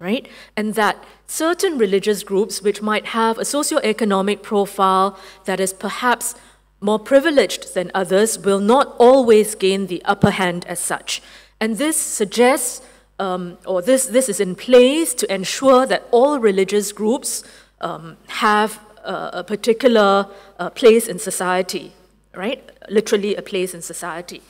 [0.00, 0.26] right?
[0.56, 6.34] And that certain religious groups, which might have a socio-economic profile that is perhaps
[6.80, 11.22] more privileged than others, will not always gain the upper hand as such.
[11.60, 12.82] And this suggests,
[13.22, 17.44] um, or this, this is in place to ensure that all religious groups
[17.80, 20.26] um, have uh, a particular
[20.58, 21.92] uh, place in society,
[22.34, 22.68] right?
[22.90, 24.42] Literally a place in society.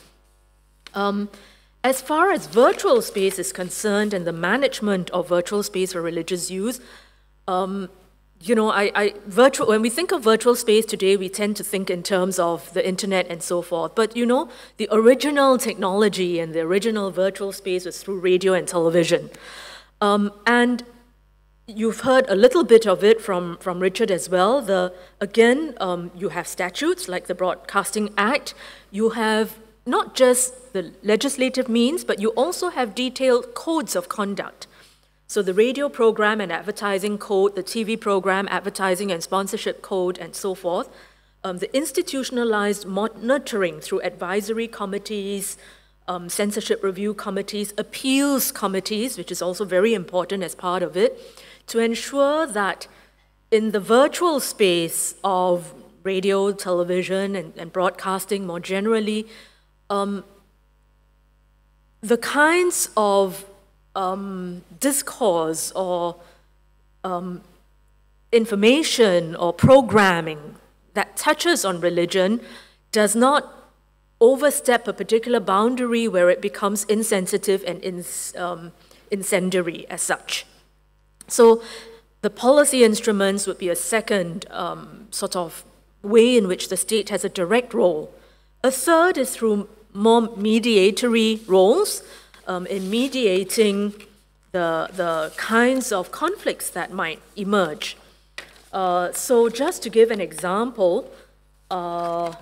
[0.95, 1.29] Um,
[1.85, 6.51] as far as virtual space is concerned and the management of virtual space for religious
[6.51, 6.81] use,
[7.47, 7.91] um,
[8.43, 11.65] you know, I, I, virtual, when we think of virtual space today, we tend to
[11.65, 13.95] think in terms of the internet and so forth.
[13.95, 18.67] But you know, the original technology and the original virtual space was through radio and
[18.67, 19.31] television.
[20.01, 20.85] Um, and
[21.69, 24.61] You've heard a little bit of it from, from Richard as well.
[24.61, 28.53] The, again, um, you have statutes like the Broadcasting Act.
[28.91, 34.67] You have not just the legislative means, but you also have detailed codes of conduct.
[35.33, 40.37] So the radio program and advertising code, the TV program, advertising and sponsorship code, and
[40.37, 40.91] so forth.
[41.43, 45.57] Um, the institutionalized monitoring through advisory committees,
[46.07, 51.19] um, censorship review committees, appeals committees, which is also very important as part of it
[51.69, 52.87] to ensure that
[53.51, 55.73] in the virtual space of
[56.03, 59.27] radio, television, and, and broadcasting more generally,
[59.89, 60.25] um,
[62.03, 63.47] the kinds of
[63.95, 66.17] um, discourse or
[67.05, 67.43] um,
[68.31, 70.57] information or programming
[70.95, 72.41] that touches on religion
[72.91, 73.71] does not
[74.21, 78.73] overstep a particular boundary where it becomes insensitive and ins, um,
[79.11, 80.47] incendiary as such.
[81.29, 81.63] So
[82.21, 85.65] the policy instruments would be a second um, sort of
[86.03, 88.15] way in which the state has a direct role.
[88.63, 92.03] A third is through more mediatory roles
[92.47, 93.95] um, in mediating
[94.53, 97.97] the, the kinds of conflicts that might emerge.
[98.73, 101.11] Uh, so just to give an example,
[101.71, 102.33] uh,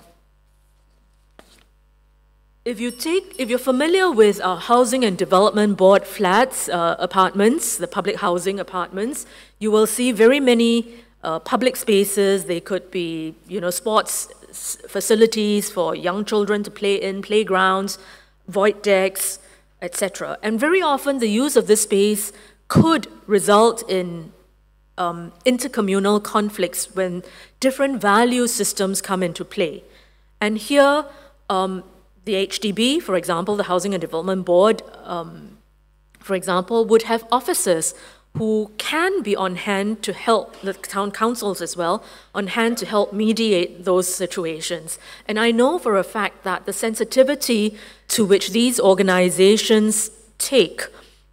[2.65, 7.79] if you take, if you're familiar with our housing and development board flats, uh, apartments,
[7.79, 9.27] the public housing apartments,
[9.59, 12.45] you will see very many uh, public spaces.
[12.45, 14.29] They could be, you know, sports
[14.89, 17.99] facilities for young children to play in, playgrounds,
[18.47, 19.39] void decks,
[19.83, 20.39] etc.
[20.43, 22.33] And very often, the use of this space
[22.69, 24.33] could result in
[24.99, 27.23] um, intercommunal conflicts when
[27.59, 29.83] different value systems come into play.
[30.41, 31.05] And here,
[31.49, 31.85] um,
[32.25, 35.59] the HDB, for example, the Housing and Development Board, um,
[36.19, 37.95] for example, would have officers
[38.35, 42.05] who can be on hand to help the town councils as well,
[42.35, 44.99] on hand to help mediate those situations.
[45.27, 47.77] And I know for a fact that the sensitivity
[48.09, 50.83] to which these organizations take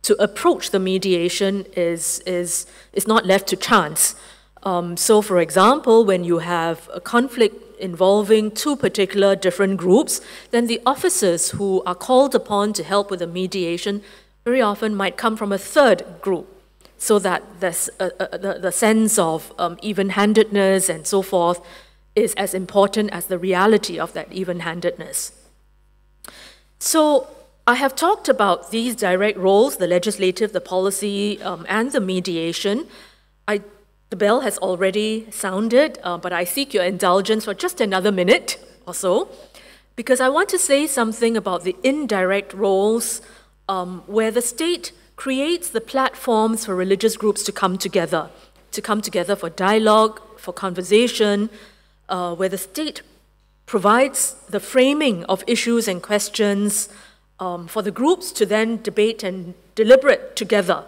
[0.02, 4.16] to approach the mediation is, is, is not left to chance.
[4.64, 10.20] Um, so, for example, when you have a conflict involving two particular different groups,
[10.52, 14.02] then the officers who are called upon to help with the mediation
[14.46, 16.57] very often might come from a third group,
[16.98, 21.62] so that this, uh, uh, the, the sense of um, even handedness and so forth
[22.16, 25.32] is as important as the reality of that even handedness.
[26.80, 27.28] So,
[27.70, 32.88] I have talked about these direct roles the legislative, the policy, um, and the mediation.
[33.46, 33.62] I
[34.10, 38.58] the bell has already sounded, uh, but I seek your indulgence for just another minute
[38.86, 39.28] or so,
[39.98, 43.22] because I want to say something about the indirect roles
[43.68, 48.30] um, where the state creates the platforms for religious groups to come together,
[48.72, 51.50] to come together for dialogue, for conversation,
[52.08, 53.02] uh, where the state
[53.66, 56.88] provides the framing of issues and questions
[57.40, 60.86] um, for the groups to then debate and deliberate together.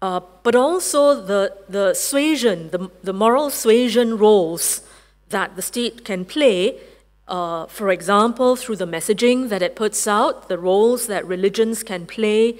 [0.00, 4.80] Uh, but also the, the suasion, the, the moral suasion roles
[5.28, 6.80] that the state can play,
[7.26, 12.06] uh, for example, through the messaging that it puts out, the roles that religions can
[12.06, 12.58] play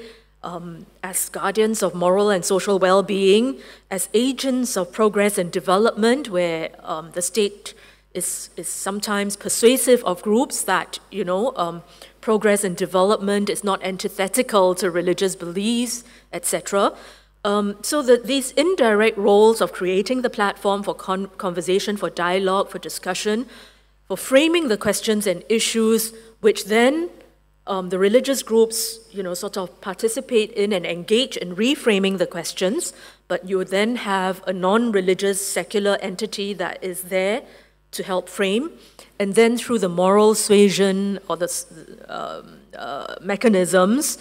[0.48, 3.58] um, as guardians of moral and social well being,
[3.90, 7.74] as agents of progress and development, where um, the state
[8.14, 11.82] is, is sometimes persuasive of groups that, you know, um,
[12.22, 16.94] progress and development is not antithetical to religious beliefs, etc.
[17.44, 22.70] Um, so that these indirect roles of creating the platform for con conversation, for dialogue,
[22.70, 23.46] for discussion,
[24.06, 27.10] for framing the questions and issues, which then
[27.68, 32.26] um, the religious groups, you know, sort of participate in and engage in reframing the
[32.26, 32.92] questions,
[33.28, 37.42] but you then have a non-religious secular entity that is there
[37.90, 38.70] to help frame,
[39.18, 41.48] and then through the moral suasion or the
[42.08, 44.18] um, uh, mechanisms,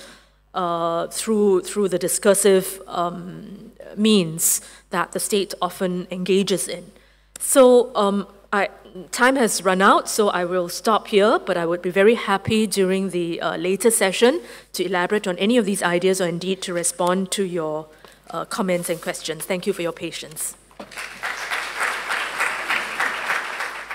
[0.54, 6.92] uh, through through the discursive um, means that the state often engages in.
[7.40, 8.70] So um, I,
[9.12, 12.66] time has run out, so I will stop here, but I would be very happy
[12.66, 14.42] during the uh, later session
[14.74, 17.88] to elaborate on any of these ideas or indeed to respond to your
[18.30, 19.44] uh, comments and questions.
[19.44, 20.56] Thank you for your patience.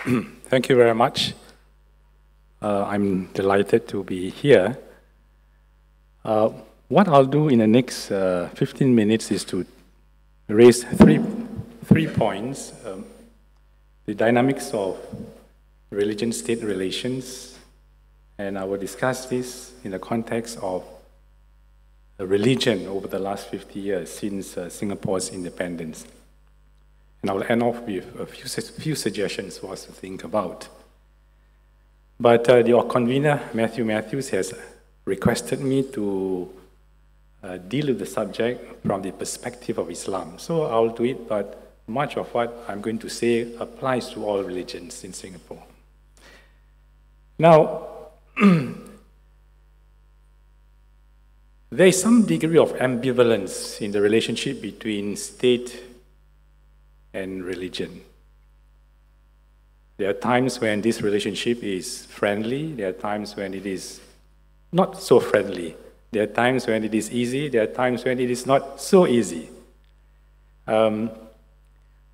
[0.51, 1.35] Thank you very much.
[2.61, 4.77] Uh, I'm delighted to be here.
[6.25, 6.51] Uh,
[6.89, 9.65] what I'll do in the next uh, 15 minutes is to
[10.49, 11.21] raise three,
[11.87, 12.73] three points.
[12.85, 13.07] Um,
[14.07, 14.99] the dynamics of
[15.91, 17.59] religion-state relations,
[18.39, 20.85] and I will discuss this in the context of
[22.19, 26.07] religion over the last 50 years since uh, Singapore's independence.
[27.21, 30.69] And I will end off with a few, few suggestions for us to think about.
[32.19, 34.55] But uh, the convener, Matthew Matthews, has
[35.05, 36.51] requested me to
[37.43, 40.39] uh, deal with the subject from the perspective of Islam.
[40.39, 44.43] So I'll do it, but much of what I'm going to say applies to all
[44.43, 45.63] religions in Singapore.
[47.39, 47.89] Now,
[51.71, 55.83] there is some degree of ambivalence in the relationship between state
[57.13, 58.03] and religion.
[59.99, 64.01] There are times when this relationship is friendly, there are times when it is
[64.73, 65.77] not so friendly.
[66.11, 69.07] There are times when it is easy, there are times when it is not so
[69.07, 69.49] easy.
[70.67, 71.11] Um,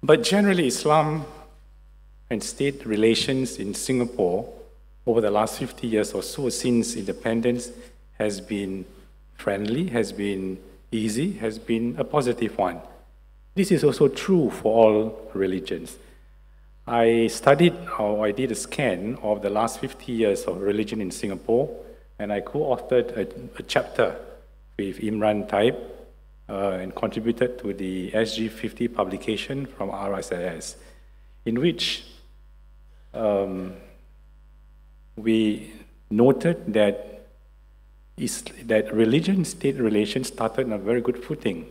[0.02, 1.24] but generally, Islam
[2.30, 4.52] and state relations in Singapore
[5.06, 7.70] over the last 50 years or so since independence
[8.18, 8.84] has been
[9.34, 10.58] friendly, has been
[10.92, 12.80] easy, has been a positive one.
[13.54, 15.96] This is also true for all religions.
[16.86, 21.10] I studied or I did a scan of the last 50 years of religion in
[21.10, 21.68] Singapore,
[22.18, 23.26] and I co authored a,
[23.58, 24.16] a, chapter
[24.78, 25.76] with Imran Taib
[26.48, 30.76] and contributed to the SG50 publication from RSIS,
[31.44, 32.04] in which
[33.12, 33.74] um,
[35.16, 35.72] we
[36.10, 37.26] noted that,
[38.16, 41.66] is, that religion-state relations started on a very good footing.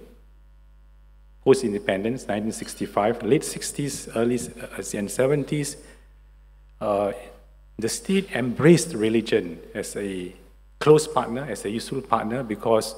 [1.44, 5.78] Post-independence, 1965, late 60s, early uh, and 70s,
[6.82, 7.12] uh,
[7.80, 10.34] the state embraced religion as a
[10.80, 12.96] close partner, as a useful partner, because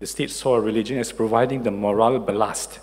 [0.00, 2.80] the state saw religion as providing the moral ballast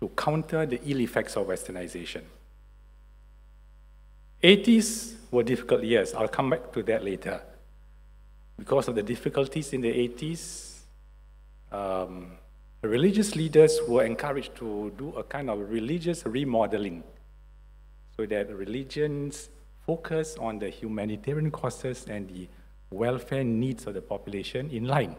[0.00, 2.22] to counter the ill effects of westernization.
[4.42, 6.14] 80s were difficult years.
[6.14, 7.40] I'll come back to that later.
[8.58, 10.78] Because of the difficulties in the 80s,
[11.70, 12.32] um,
[12.80, 17.04] religious leaders were encouraged to do a kind of religious remodeling
[18.16, 19.50] so that religions
[19.86, 22.48] focus on the humanitarian causes and the
[22.90, 25.14] welfare needs of the population in line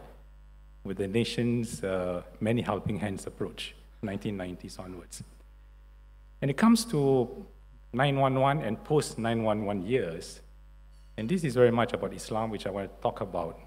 [0.84, 3.74] with the nation's uh, many helping hands approach,
[4.04, 5.22] 1990s onwards.
[6.42, 7.46] And it comes to
[7.92, 10.40] 911 and post 911 years,
[11.16, 13.58] and this is very much about Islam, which I want to talk about.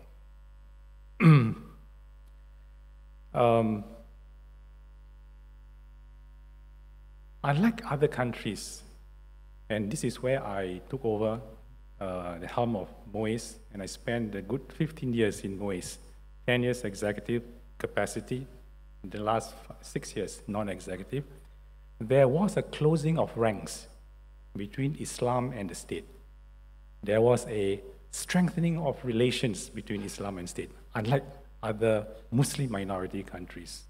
[3.34, 3.84] um,
[7.44, 8.84] unlike other countries,
[9.70, 11.40] and this is where I took over
[12.00, 15.98] uh, the helm of MUIS, and I spent a good 15 years in MUIS.
[16.48, 17.44] 10 years executive
[17.78, 18.48] capacity,
[19.04, 21.26] the last six years non-executive,
[22.00, 23.88] there was a closing of ranks
[24.56, 26.08] between Islam and the state.
[27.04, 27.82] There was a
[28.12, 31.26] strengthening of relations between Islam and state, unlike
[31.62, 33.84] other Muslim minority countries.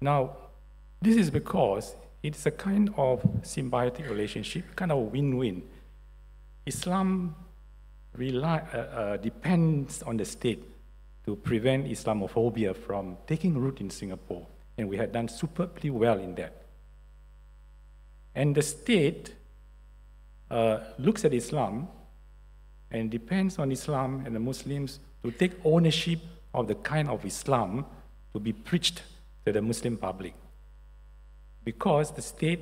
[0.00, 0.36] Now,
[1.02, 5.62] this is because it's a kind of symbiotic relationship, kind of win-win.
[6.64, 7.34] Islam
[8.16, 10.64] rely, uh, uh, depends on the state
[11.26, 14.46] to prevent Islamophobia from taking root in Singapore.
[14.76, 16.62] And we had done superbly well in that.
[18.34, 19.34] And the state
[20.50, 21.88] uh, looks at Islam
[22.90, 26.20] and depends on Islam and the Muslims to take ownership
[26.52, 27.86] of the kind of Islam
[28.32, 29.02] to be preached
[29.46, 30.34] to the Muslim public.
[31.64, 32.60] Because the state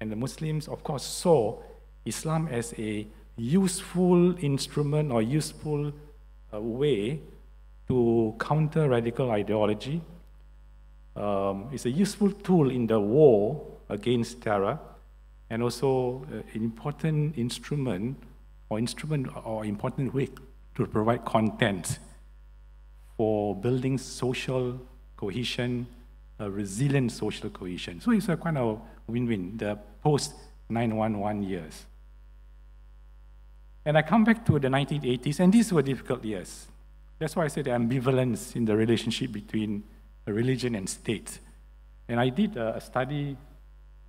[0.00, 1.58] and the Muslims, of course, saw
[2.04, 3.06] Islam as a
[3.36, 5.92] useful instrument or useful
[6.52, 7.20] uh, way
[7.88, 10.00] to counter radical ideology.
[11.14, 14.78] Um, it's a useful tool in the war against terror
[15.50, 18.16] and also uh, an important instrument
[18.68, 20.28] or instrument or important way
[20.74, 21.98] to provide content
[23.16, 24.78] for building social
[25.16, 25.86] cohesion,
[26.38, 28.00] a resilient social cohesion.
[28.00, 31.86] So it's a kind of win-win, the post-911 years.
[33.84, 36.66] And I come back to the 1980s, and these were difficult years.
[37.18, 39.84] That's why I said the ambivalence in the relationship between
[40.26, 41.38] religion and state.
[42.08, 43.36] And I did a, study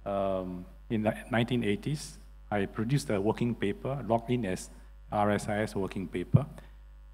[0.05, 2.17] um, in the 1980s.
[2.51, 4.69] I produced a working paper, logged in as
[5.11, 6.45] RSIS working paper,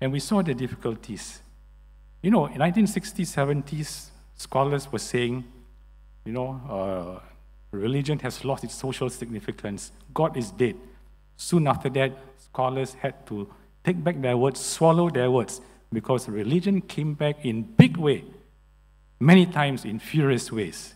[0.02, 1.42] and we saw the difficulties.
[2.22, 5.44] You know, in 1960s, 70s, scholars were saying,
[6.26, 7.20] you know, uh,
[7.72, 9.92] religion has lost its social significance.
[10.14, 10.76] God is dead.
[11.36, 13.52] Soon after that, scholars had to
[13.84, 15.62] take back their words, swallow their words,
[15.94, 18.24] because religion came back in big way,
[19.20, 20.94] many times in furious ways.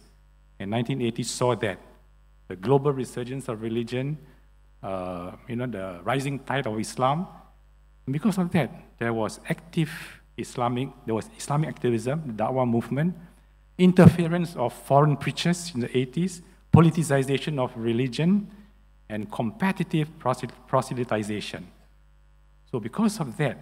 [0.59, 1.79] And 1980 saw that.
[2.47, 4.17] The global resurgence of religion,
[4.81, 7.27] uh, you know, the rising tide of Islam.
[8.05, 9.91] And because of that, there was active
[10.37, 13.15] Islamic, there was Islamic activism, the Dawah movement,
[13.77, 16.41] interference of foreign preachers in the 80s,
[16.73, 18.49] politicization of religion,
[19.09, 21.63] and competitive proselytization.
[22.71, 23.57] So because of that,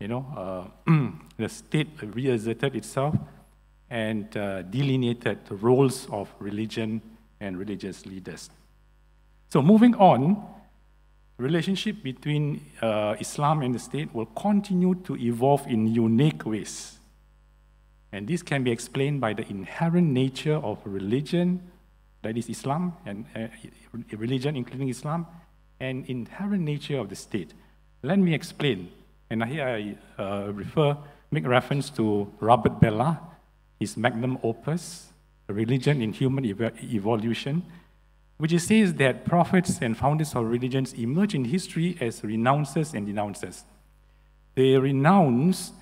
[0.00, 0.90] you know, uh,
[1.36, 3.14] the state reasserted itself
[3.90, 7.02] and uh, delineated the roles of religion
[7.40, 8.50] and religious leaders.
[9.50, 10.42] So moving on,
[11.36, 16.98] the relationship between uh, Islam and the state will continue to evolve in unique ways.
[18.12, 21.70] And this can be explained by the inherent nature of religion,
[22.22, 23.48] that is Islam, and uh,
[24.16, 25.26] religion, including Islam,
[25.80, 27.54] and inherent nature of the state.
[28.02, 28.90] Let me explain.
[29.32, 30.94] And here I uh, refer,
[31.30, 33.18] make reference to Robert Bellah,
[33.80, 35.08] his magnum opus,
[35.46, 37.62] Religion in Human Ev- Evolution,
[38.36, 43.64] which says that prophets and founders of religions emerge in history as renouncers and denouncers.
[44.54, 45.72] They renounce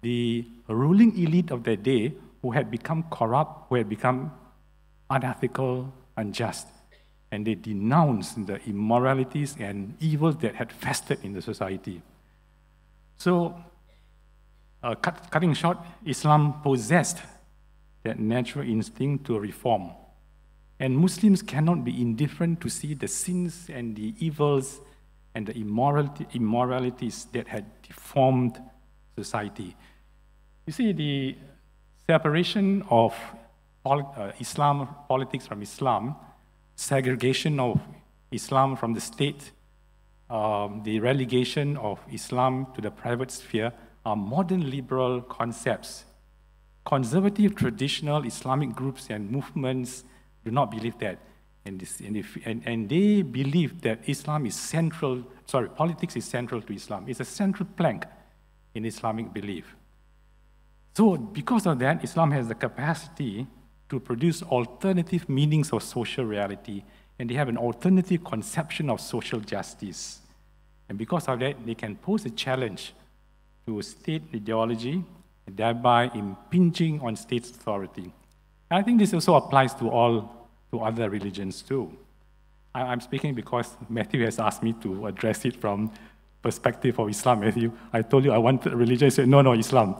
[0.00, 4.30] the ruling elite of their day who had become corrupt, who had become
[5.10, 6.68] unethical, unjust.
[7.32, 12.00] And they denounced the immoralities and evils that had festered in the society.
[13.22, 13.54] So,
[14.82, 17.18] uh, cut, cutting short, Islam possessed
[18.02, 19.92] that natural instinct to reform.
[20.80, 24.80] And Muslims cannot be indifferent to see the sins and the evils
[25.36, 28.60] and the immorality, immoralities that had deformed
[29.16, 29.76] society.
[30.66, 31.36] You see, the
[32.08, 33.14] separation of
[33.86, 36.16] uh, Islam, politics from Islam,
[36.74, 37.80] segregation of
[38.32, 39.52] Islam from the state,
[40.32, 43.70] um, the relegation of Islam to the private sphere
[44.06, 46.04] are modern liberal concepts.
[46.86, 50.04] Conservative traditional Islamic groups and movements
[50.44, 51.18] do not believe that.
[51.64, 56.24] And, this, and, if, and, and they believe that Islam is central, sorry, politics is
[56.24, 57.04] central to Islam.
[57.06, 58.06] It's a central plank
[58.74, 59.76] in Islamic belief.
[60.94, 63.46] So, because of that, Islam has the capacity
[63.90, 66.82] to produce alternative meanings of social reality,
[67.18, 70.21] and they have an alternative conception of social justice.
[70.92, 72.92] And because of that, they can pose a challenge
[73.66, 75.02] to state ideology,
[75.46, 78.12] thereby impinging on state authority.
[78.70, 81.96] And I think this also applies to all to other religions too.
[82.74, 85.90] I'm speaking because Matthew has asked me to address it from
[86.42, 87.40] perspective of Islam.
[87.40, 89.06] Matthew, I told you I wanted religion.
[89.06, 89.96] He said, no, no, Islam.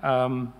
[0.00, 0.54] Um,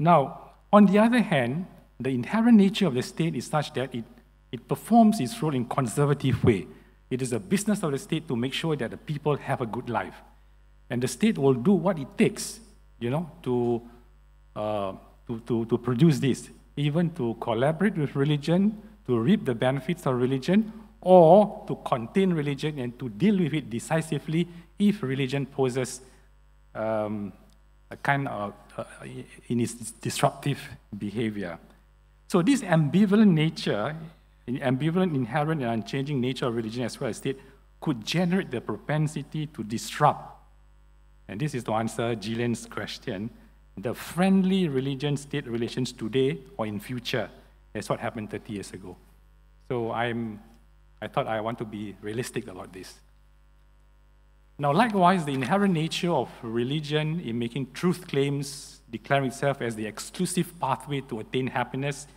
[0.00, 1.66] now, on the other hand,
[2.00, 4.04] the inherent nature of the state is such that it,
[4.52, 6.66] it performs its role in conservative way.
[7.10, 9.66] It is a business of the state to make sure that the people have a
[9.66, 10.14] good life.
[10.90, 12.60] And the state will do what it takes,
[12.98, 13.82] you know, to,
[14.56, 14.92] uh,
[15.26, 20.16] to, to, to produce this, even to collaborate with religion, to reap the benefits of
[20.16, 26.00] religion, or to contain religion and to deal with it decisively if religion poses
[26.74, 27.32] um,
[27.90, 28.84] a kind of uh,
[29.48, 30.58] in its disruptive
[30.96, 31.58] behavior.
[32.34, 33.94] So this ambivalent nature,
[34.48, 37.38] ambivalent, inherent, and unchanging nature of religion as well as state
[37.80, 40.36] could generate the propensity to disrupt.
[41.28, 43.30] And this is to answer Gillian's question,
[43.78, 47.30] the friendly religion-state relations today or in future,
[47.72, 48.96] That's what happened 30 years ago.
[49.68, 50.40] So I'm,
[51.00, 52.94] I thought I want to be realistic about this.
[54.58, 59.86] Now, likewise, the inherent nature of religion in making truth claims, declaring itself as the
[59.86, 62.08] exclusive pathway to attain happiness,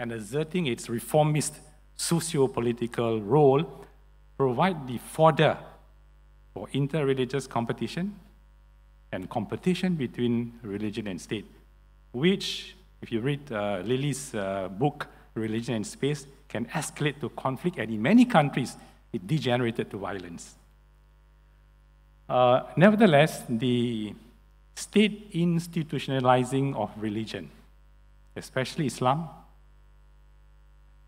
[0.00, 1.60] and asserting its reformist
[1.94, 3.62] socio-political role
[4.38, 5.58] provide the fodder
[6.54, 8.16] for interreligious competition
[9.12, 11.44] and competition between religion and state,
[12.12, 17.78] which, if you read uh, Lily's uh, book, religion, and space can escalate to conflict,
[17.78, 18.76] and in many countries,
[19.12, 20.56] it degenerated to violence.
[22.28, 24.14] Uh, nevertheless, the
[24.74, 27.50] state institutionalizing of religion,
[28.36, 29.28] especially Islam,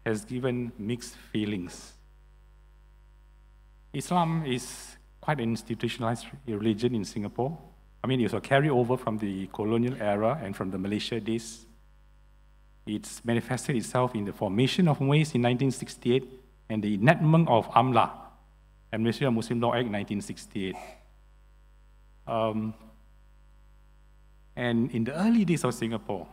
[0.04, 1.92] has given mixed feelings.
[3.92, 7.56] Islam is quite an institutionalized religion in Singapore.
[8.02, 11.66] I mean, it's a carryover from the colonial era and from the Malaysia days.
[12.86, 16.28] It's manifested itself in the formation of MUIS in 1968
[16.68, 18.10] and the enactment of AMLA,
[18.92, 20.74] Administration of Muslim Law Act 1968.
[22.26, 22.74] Um,
[24.56, 26.26] and in the early days of Singapore,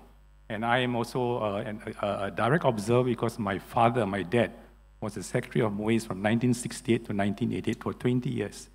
[0.50, 4.52] and I am also uh, an, a, a, direct observer because my father, my dad,
[5.00, 8.70] was the secretary of MUIS from 1968 to 1988 for 20 years.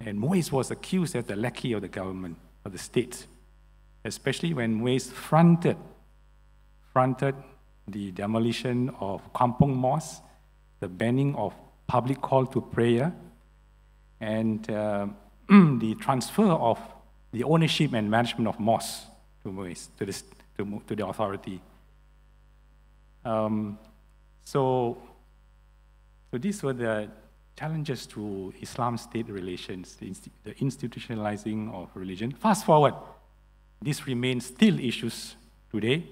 [0.00, 3.26] And MUIS was accused as the lackey of the government, of the state,
[4.04, 5.76] especially when MUIS fronted,
[6.92, 7.34] fronted
[7.88, 10.22] the demolition of Kampong Mosque,
[10.80, 11.54] the banning of
[11.86, 13.12] public call to prayer,
[14.20, 15.06] and uh,
[15.48, 16.78] the transfer of
[17.32, 19.06] the ownership and management of mosques
[19.42, 20.12] to MUIS, to the
[20.58, 21.60] to, to the authority.
[23.24, 23.78] Um,
[24.44, 24.98] so,
[26.30, 27.08] so these were the
[27.56, 30.12] challenges to Islam-state relations, the,
[30.44, 32.32] the institutionalizing of religion.
[32.32, 32.94] Fast forward,
[33.80, 35.36] this remains still issues
[35.70, 36.04] today.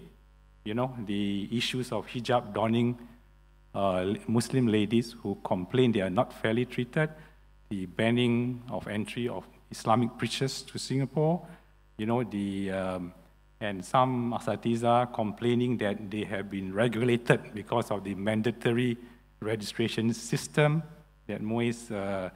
[0.65, 2.99] You know, the issues of hijab donning
[3.75, 7.11] uh, Muslim ladies who complain they are not fairly treated,
[7.69, 11.45] the banning of entry of Islamic preachers to Singapore,
[11.97, 13.13] you know, the um,
[13.63, 18.99] and some asatiza complaining that they have been regulated because of the mandatory
[19.41, 20.83] registration system
[21.29, 22.31] that MUIS uh,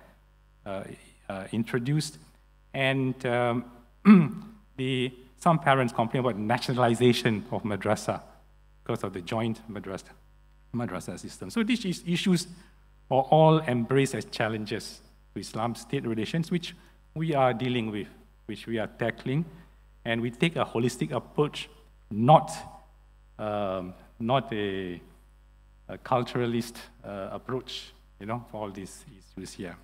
[0.64, 0.84] uh,
[1.28, 2.18] uh, introduced.
[2.72, 3.64] And um,
[4.76, 8.22] the, some parents complain about nationalization of madrasa
[8.84, 10.14] because of the joint madrasa,
[10.72, 11.50] madrasa system.
[11.50, 12.46] So these issues
[13.10, 15.00] are all embraced as challenges
[15.34, 16.76] to Islam-state relations, which
[17.14, 18.06] we are dealing with,
[18.46, 19.44] which we are tackling
[20.06, 21.68] and we take a holistic approach,
[22.10, 22.52] not,
[23.40, 25.00] um, not a,
[25.88, 29.04] a culturalist uh, approach, you know, for all these
[29.36, 29.76] issues here.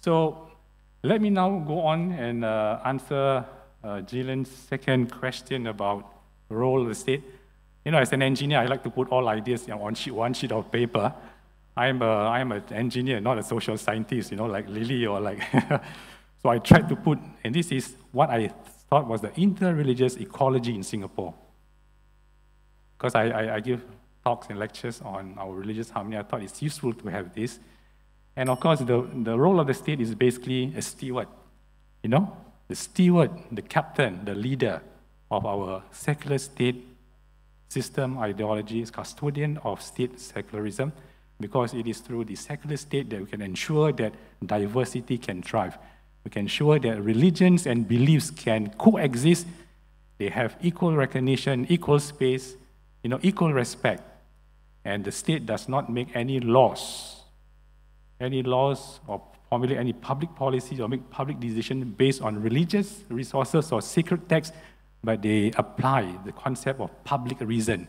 [0.00, 0.48] So
[1.02, 3.44] let me now go on and uh, answer
[3.82, 6.14] uh, Gillian's second question about
[6.48, 7.24] the role of the state.
[7.84, 10.52] You know, as an engineer, I like to put all ideas on sheet, one sheet
[10.52, 11.12] of paper.
[11.76, 15.42] I'm, a, I'm an engineer, not a social scientist, you know, like Lily or like
[16.48, 18.48] So I tried to put, and this is what I
[18.88, 21.34] thought was the interreligious ecology in Singapore.
[22.96, 23.84] Because I, I, I, give
[24.24, 27.58] talks and lectures on our religious harmony, I thought it's useful to have this.
[28.34, 31.28] And of course, the, the role of the state is basically a steward.
[32.02, 32.34] You know,
[32.66, 34.80] the steward, the captain, the leader
[35.30, 36.82] of our secular state
[37.68, 40.94] system ideology is custodian of state secularism
[41.38, 44.14] because it is through the secular state that we can ensure that
[44.46, 45.76] diversity can thrive.
[46.24, 49.46] We can ensure that religions and beliefs can coexist.
[50.18, 52.56] They have equal recognition, equal space,
[53.02, 54.02] you know, equal respect.
[54.84, 57.22] And the state does not make any laws,
[58.20, 63.72] any laws or formulate any public policies or make public decisions based on religious resources
[63.72, 64.54] or sacred texts,
[65.02, 67.88] but they apply the concept of public reason,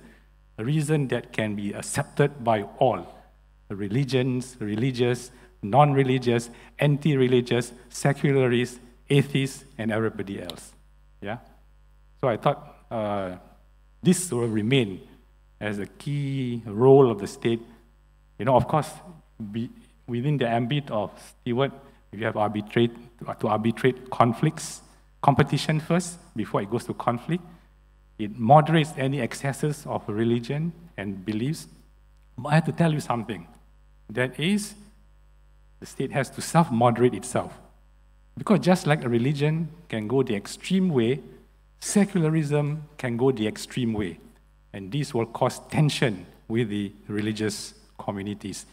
[0.57, 3.15] a reason that can be accepted by all,
[3.69, 8.79] The religions, religious, non religious, anti religious, secularists,
[9.09, 10.71] atheists, and everybody else.
[11.21, 11.37] Yeah?
[12.21, 13.35] So I thought uh,
[14.01, 15.01] this will remain
[15.59, 17.61] as a key role of the state.
[18.37, 18.89] You know, of course,
[19.51, 19.69] be,
[20.07, 21.71] within the ambit of steward,
[22.11, 22.91] if you have arbitrate,
[23.39, 24.81] to arbitrate conflicts,
[25.21, 27.43] competition first before it goes to conflict.
[28.17, 31.67] It moderates any excesses of religion and beliefs.
[32.37, 33.47] But I have to tell you something.
[34.09, 34.73] That is,
[35.79, 37.53] the state has to self moderate itself.
[38.37, 41.21] Because just like a religion can go the extreme way,
[41.79, 44.19] secularism can go the extreme way.
[44.73, 48.65] And this will cause tension with the religious communities.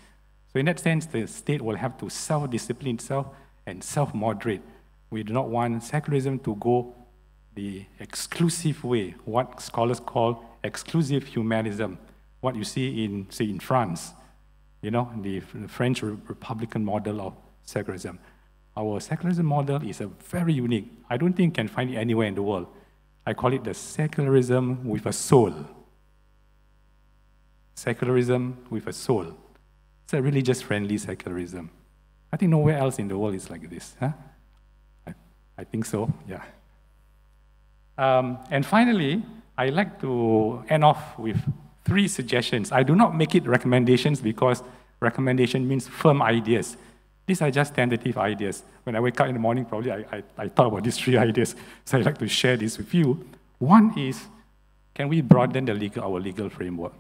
[0.53, 3.27] So, in that sense, the state will have to self discipline itself
[3.67, 4.63] and self moderate.
[5.11, 6.95] We do not want secularism to go
[7.55, 11.99] the exclusive way, what scholars call exclusive humanism,
[12.41, 14.13] what you see in, say, in France
[14.87, 17.35] you know, the, French Republican model of
[17.65, 18.21] secularism.
[18.77, 20.89] Our secularism model is a very unique.
[21.11, 22.69] I don't think you can find it anywhere in the world.
[23.27, 25.53] I call it the secularism with a soul.
[27.75, 29.27] Secularism with a soul.
[30.05, 31.69] It's a religious friendly secularism.
[32.33, 33.97] I think nowhere else in the world is like this.
[33.99, 34.13] Huh?
[35.05, 35.15] I,
[35.59, 36.45] I think so, yeah.
[37.99, 39.25] Um, and finally,
[39.59, 41.39] I like to end off with
[41.85, 42.71] three suggestions.
[42.71, 44.63] I do not make it recommendations because
[45.01, 46.77] recommendation means firm ideas.
[47.27, 48.63] These are just tentative ideas.
[48.85, 51.17] When I wake up in the morning, probably I, I, I thought about these three
[51.17, 53.29] ideas, so I'd like to share this with you.
[53.59, 54.27] One is,
[54.95, 56.93] can we broaden the legal, our legal framework?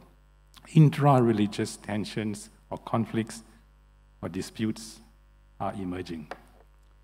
[0.74, 3.42] Intra-religious tensions or conflicts
[4.20, 5.00] or disputes
[5.60, 6.30] are emerging.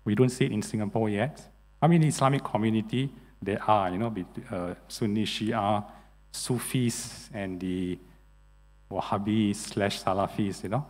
[0.05, 1.41] We don't see it in Singapore yet.
[1.81, 3.09] I mean, Islamic community,
[3.41, 4.13] there are, you know,
[4.51, 5.85] uh, Sunni Shia,
[6.31, 7.97] Sufis, and the
[8.93, 10.85] Wahhabis slash Salafis, you know.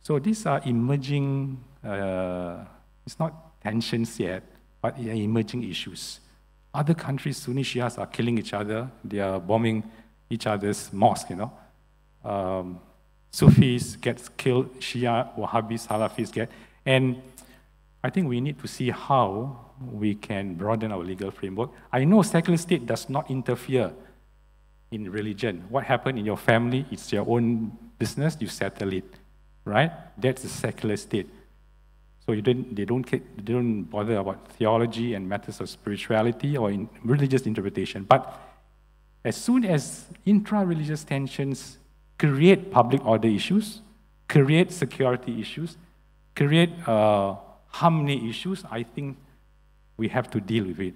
[0.00, 2.64] So these are emerging, uh,
[3.06, 4.42] it's not tensions yet,
[4.80, 6.20] but emerging issues.
[6.72, 8.90] Other countries, Sunni Shias are killing each other.
[9.04, 9.82] They are bombing
[10.30, 11.52] each other's mosque, you know.
[12.24, 12.80] Um,
[13.30, 16.50] Sufis get killed, Shia, Wahhabis, Salafis get.
[16.84, 17.20] And
[18.02, 21.70] I think we need to see how we can broaden our legal framework.
[21.92, 23.92] I know secular state does not interfere
[24.90, 25.64] in religion.
[25.68, 29.04] What happened in your family, it's your own business, you settle it,
[29.64, 29.92] right?
[30.16, 31.28] That's the secular state.
[32.24, 36.70] So you didn't, they, don't, they don't bother about theology and matters of spirituality or
[36.70, 38.04] in religious interpretation.
[38.04, 38.38] But
[39.24, 41.78] as soon as intra-religious tensions
[42.18, 43.80] create public order issues,
[44.28, 45.76] create security issues,
[46.36, 47.36] create uh,
[47.68, 49.16] harmony issues, I think
[49.96, 50.94] we have to deal with it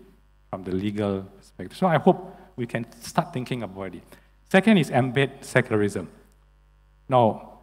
[0.51, 1.77] from the legal perspective.
[1.77, 4.03] So I hope we can start thinking about it.
[4.51, 6.09] Second is embed secularism.
[7.09, 7.61] Now,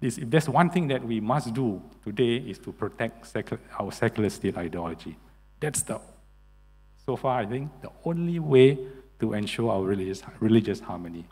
[0.00, 3.92] this, if there's one thing that we must do today is to protect secular, our
[3.92, 5.16] secular state ideology.
[5.60, 6.00] That's the,
[7.06, 8.78] so far, I think, the only way
[9.20, 11.24] to ensure our religious, religious harmony.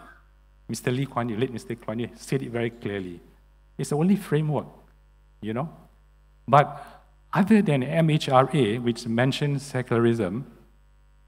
[0.70, 0.94] Mr.
[0.94, 1.78] Lee Kuan Yew, late Mr.
[1.78, 3.20] Kuan Yew, said it very clearly.
[3.76, 4.66] It's the only framework,
[5.40, 5.68] you know.
[6.48, 6.84] But
[7.32, 10.46] other than MHRA, which mentions secularism,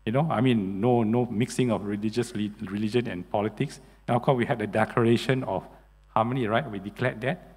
[0.05, 3.81] you know, I mean, no, no mixing of religious religion and politics.
[4.07, 5.65] And of course, we had the Declaration of
[6.09, 6.71] Harmony, right?
[6.71, 7.57] We declared that.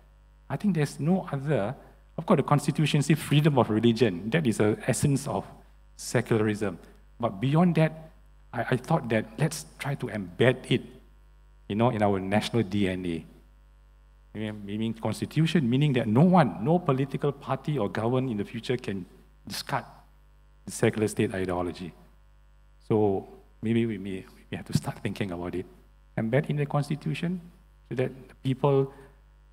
[0.50, 1.76] I think there's no other.
[2.18, 4.30] Of course, the Constitution says freedom of religion.
[4.30, 5.46] That is the essence of
[5.98, 6.80] secularism.
[7.20, 8.12] But beyond that,
[8.54, 10.84] I, I thought that let's try to embed it,
[11.68, 13.26] you know, in our national DNA.
[14.34, 19.06] Meaning constitution, meaning that no one, no political party or government in the future can
[19.48, 19.84] discard
[20.66, 21.92] the secular state ideology.
[22.88, 23.28] So
[23.62, 25.66] maybe we may we have to start thinking about it.
[26.18, 27.42] Embed in the constitution
[27.90, 28.94] so that the people,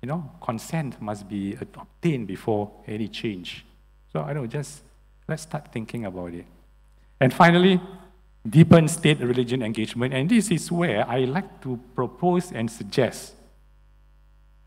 [0.01, 3.65] you know, consent must be obtained before any change.
[4.11, 4.83] So I don't know, just
[5.27, 6.45] let's start thinking about it.
[7.19, 7.81] And finally,
[8.47, 10.13] deepen state religion engagement.
[10.13, 13.33] And this is where I like to propose and suggest.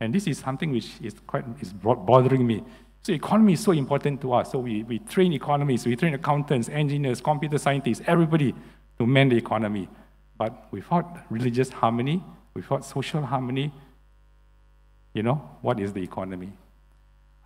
[0.01, 2.63] And this is something which is quite is bothering me.
[3.09, 4.53] So economy is so important to us.
[4.53, 8.55] So we, we train economists, we train accountants, engineers, computer scientists, everybody
[8.99, 9.89] to mend the economy.
[10.37, 13.73] But without religious harmony, without social harmony,
[15.15, 16.53] you know, what is the economy?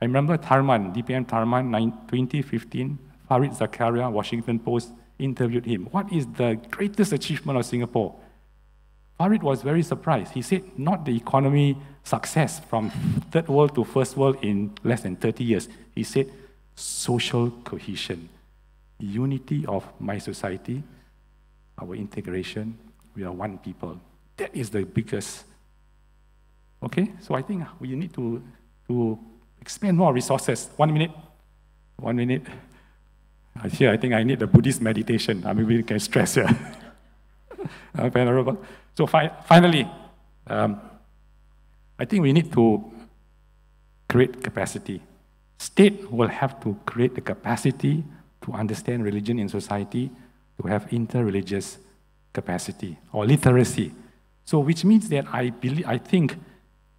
[0.00, 1.70] I remember Tharman, DPM Tharman,
[2.08, 2.98] 2015,
[3.30, 4.88] Fareed Zakaria, Washington Post,
[5.20, 5.86] interviewed him.
[5.92, 8.16] What is the greatest achievement of Singapore?
[9.20, 10.32] Fareed was very surprised.
[10.32, 12.90] He said, not the economy success from
[13.30, 15.68] third world to first world in less than 30 years.
[15.94, 16.30] He said,
[16.74, 18.28] social cohesion,
[18.98, 20.82] unity of my society,
[21.78, 22.76] our integration,
[23.14, 24.00] we are one people.
[24.36, 25.44] That is the biggest.
[26.82, 28.42] Okay, so I think we need to,
[28.88, 29.18] to
[29.60, 30.70] expend more resources.
[30.76, 31.10] One minute.
[31.96, 32.42] One minute.
[33.70, 35.44] Here, I think I need the Buddhist meditation.
[35.46, 36.48] I mean, we can stress here.
[37.98, 38.54] uh.
[38.94, 39.88] So fi- finally,
[40.46, 40.80] um,
[41.98, 42.92] I think we need to
[44.08, 45.02] create capacity.
[45.58, 48.04] State will have to create the capacity
[48.42, 50.10] to understand religion in society,
[50.60, 51.78] to have interreligious
[52.32, 53.92] capacity or literacy.
[54.44, 56.36] So, which means that I believe, I think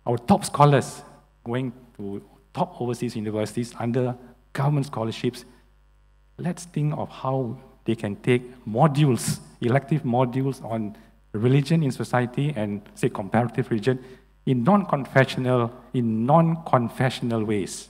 [0.06, 1.02] our top scholars
[1.44, 2.24] going to
[2.54, 4.16] top overseas universities under
[4.54, 5.46] government scholarships,
[6.38, 10.96] let's think of how they can take modules, elective modules on
[11.34, 14.00] religion in society and say comparative religion
[14.46, 17.90] in non-confessional, in non-confessional ways.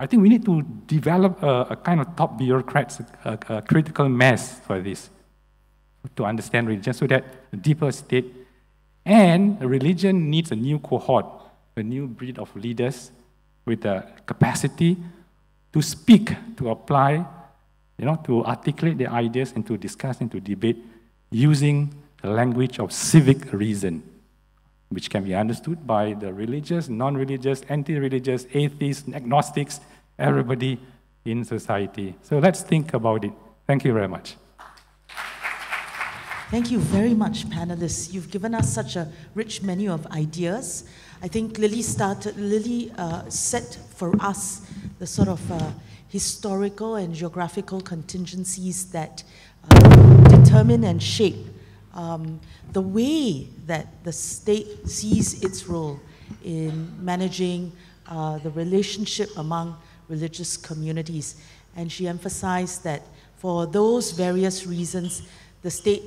[0.00, 4.08] I think we need to develop a, a kind of top bureaucrats, a, a, critical
[4.08, 5.10] mass for this,
[6.14, 8.32] to understand religion, so that a deeper state
[9.04, 11.26] and religion needs a new cohort,
[11.76, 13.10] a new breed of leaders
[13.64, 14.96] with the capacity
[15.72, 17.24] to speak, to apply,
[17.98, 20.78] you know, to articulate their ideas and to discuss and to debate
[21.30, 21.92] using
[22.22, 24.02] the language of civic reason
[24.88, 29.80] which can be understood by the religious, non religious, anti religious, atheists, agnostics,
[30.18, 30.80] everybody
[31.24, 32.14] in society.
[32.22, 33.32] So let's think about it.
[33.66, 34.36] Thank you very much.
[36.50, 38.14] Thank you very much, panelists.
[38.14, 40.84] You've given us such a rich menu of ideas.
[41.22, 44.62] I think Lily started, Lily uh, set for us
[44.98, 45.72] the sort of uh,
[46.08, 49.24] historical and geographical contingencies that
[49.70, 51.46] uh, determine and shape
[51.94, 52.40] um,
[52.72, 55.98] the way that the state sees its role
[56.44, 57.72] in managing
[58.06, 59.76] uh, the relationship among
[60.08, 61.36] religious communities.
[61.76, 63.02] And she emphasized that
[63.36, 65.22] for those various reasons,
[65.62, 66.02] the state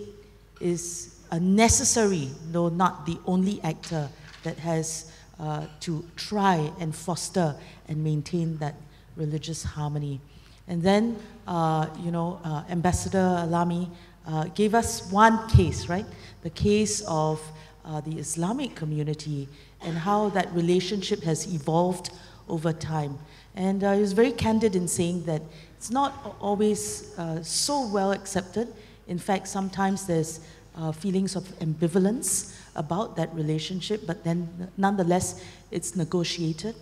[0.60, 4.10] is a necessary, though not the only actor
[4.44, 7.56] that has uh, to try and foster
[7.88, 8.76] and maintain that
[9.16, 10.20] religious harmony.
[10.68, 11.18] And then,
[11.48, 13.90] uh, you know, uh, Ambassador Alami
[14.28, 16.06] uh, gave us one case, right?
[16.44, 17.42] The case of
[17.84, 19.48] uh, the Islamic community
[19.82, 22.12] and how that relationship has evolved
[22.48, 23.18] over time.
[23.56, 25.42] And uh, he was very candid in saying that
[25.78, 28.74] it's not always uh, so well accepted.
[29.08, 30.42] In fact, sometimes there's
[30.76, 36.76] uh, feelings of ambivalence about that relationship, but then nonetheless, it's negotiated.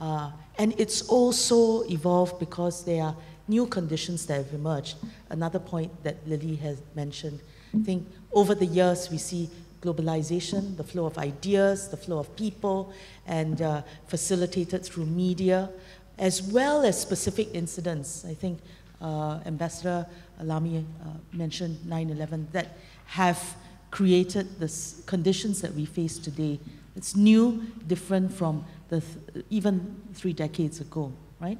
[0.00, 3.16] Uh, and it's also evolved because there are
[3.48, 4.96] new conditions that have emerged.
[5.30, 7.40] Another point that Lily has mentioned.
[7.74, 9.50] I think over the years we see
[9.82, 12.92] globalization, the flow of ideas, the flow of people,
[13.26, 15.70] and uh, facilitated through media,
[16.18, 18.24] as well as specific incidents.
[18.24, 18.58] I think
[19.00, 20.06] uh, Ambassador
[20.42, 22.76] Alami uh, mentioned 9 11 that
[23.06, 23.56] have
[23.90, 24.72] created the
[25.06, 26.58] conditions that we face today.
[26.96, 29.74] It's new, different from the th even
[30.14, 31.58] three decades ago, right?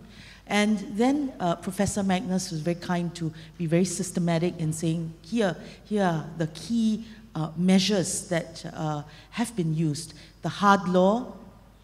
[0.49, 5.55] And then uh, Professor Magnus was very kind to be very systematic in saying, here,
[5.85, 10.15] here are the key uh, measures that uh, have been used.
[10.43, 11.35] The hard law,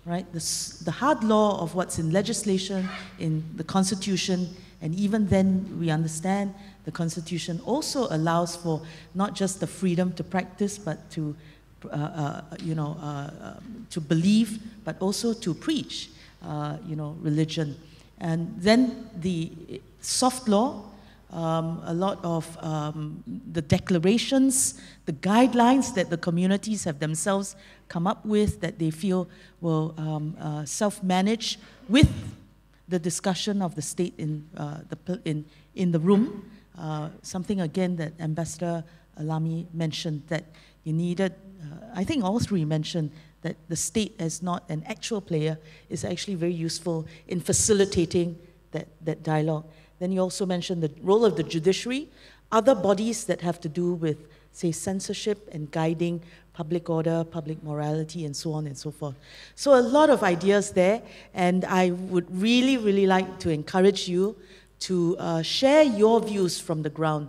[0.06, 0.26] right?
[0.32, 2.88] The, the hard law of what's in legislation,
[3.18, 4.48] in the Constitution,
[4.80, 6.54] and even then we understand
[6.84, 8.82] the Constitution also allows for
[9.14, 11.36] not just the freedom to practice, but to,
[11.90, 16.10] uh, uh, you know, uh, um, to believe, but also to preach,
[16.86, 17.76] you know, religion.
[18.24, 19.52] And then the
[20.00, 20.82] soft law,
[21.30, 23.22] um, a lot of um,
[23.52, 27.54] the declarations, the guidelines that the communities have themselves
[27.88, 29.28] come up with that they feel
[29.60, 32.08] will um, uh, self-manage with
[32.88, 35.44] the discussion of the state in, uh, the, in,
[35.74, 36.50] in the room.
[36.78, 38.82] Uh, something again that Ambassador
[39.20, 40.44] Alami mentioned that
[40.84, 43.10] you needed, uh, I think all three mentioned
[43.45, 45.59] that the state as not an actual player
[45.90, 48.36] is actually very useful in facilitating
[48.72, 49.64] that, that dialogue.
[50.01, 52.09] Then you also mentioned the role of the judiciary,
[52.51, 54.16] other bodies that have to do with,
[54.53, 56.22] say, censorship and guiding
[56.55, 59.14] public order, public morality, and so on and so forth.
[59.57, 61.03] So a lot of ideas there,
[61.34, 64.36] and I would really, really like to encourage you
[64.80, 67.28] to uh, share your views from the ground,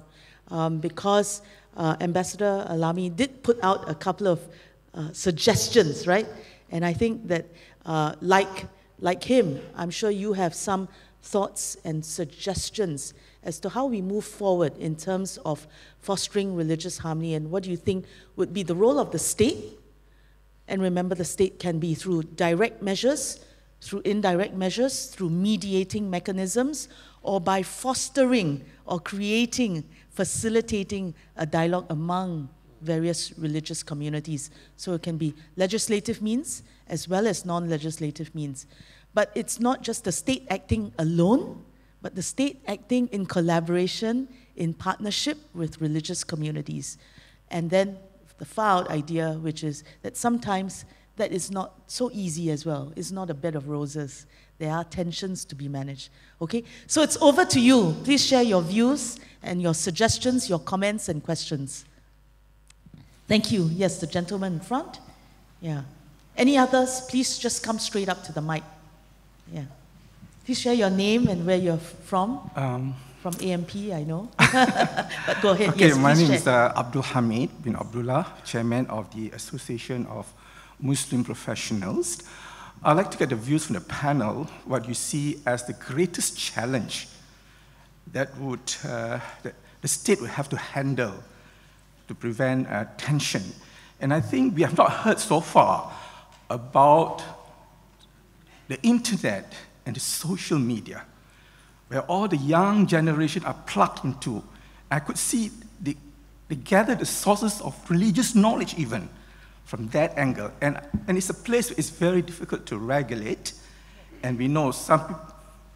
[0.49, 1.41] um, because
[1.76, 4.39] uh, Ambassador Alami did put out a couple of
[4.95, 6.27] uh, suggestions, right?
[6.71, 7.45] And I think that,
[7.85, 8.65] uh, like,
[8.99, 10.87] like him, I'm sure you have some
[11.21, 15.67] thoughts and suggestions as to how we move forward in terms of
[15.99, 19.77] fostering religious harmony and what do you think would be the role of the state?
[20.67, 23.39] And remember, the state can be through direct measures,
[23.81, 26.89] through indirect measures, through mediating mechanisms,
[27.21, 32.49] or by fostering or creating, facilitating a dialogue among
[32.86, 34.51] various religious communities.
[34.77, 38.67] So it can be legislative means as well as non legislative means.
[39.13, 41.63] But it's not just the state acting alone,
[42.01, 46.97] but the state acting in collaboration, in partnership with religious communities.
[47.49, 47.97] And then
[48.38, 52.91] the far idea, which is that sometimes that is not so easy as well.
[52.95, 54.25] It's not a bed of roses.
[54.57, 56.09] There are tensions to be managed.
[56.41, 56.63] Okay?
[56.88, 57.95] So it's over to you.
[58.03, 61.86] Please share your views and your suggestions, your comments, and questions.
[63.28, 63.69] Thank you.
[63.73, 64.99] Yes, the gentleman in front.
[65.61, 65.82] Yeah.
[66.38, 67.01] Any others?
[67.09, 68.63] Please just come straight up to the mic.
[69.51, 69.63] Yeah.
[70.45, 72.51] Please share your name and where you're from.
[72.55, 74.30] Um, from AMP, I know.
[74.38, 75.69] but go ahead.
[75.69, 76.36] Okay, yes, my name share.
[76.36, 80.32] is uh, Abdul Hamid bin Abdullah, chairman of the Association of
[80.80, 82.21] Muslim Professionals.
[82.84, 86.38] I'd like to get the views from the panel, what you see as the greatest
[86.38, 87.07] challenge
[88.13, 91.15] that would, uh, that the state would have to handle
[92.08, 93.43] to prevent uh, tension.
[93.99, 95.91] And I think we have not heard so far
[96.49, 97.24] about
[98.68, 99.53] the internet
[99.86, 101.06] and the social media,
[101.88, 104.43] where all the young generation are plugged into.
[104.89, 105.51] I could see
[105.82, 105.95] they,
[106.47, 109.10] they gather the sources of religious knowledge even
[109.66, 110.51] from that angle.
[110.62, 113.53] And, and it's a place where it's very difficult to regulate.
[114.24, 115.16] And we know some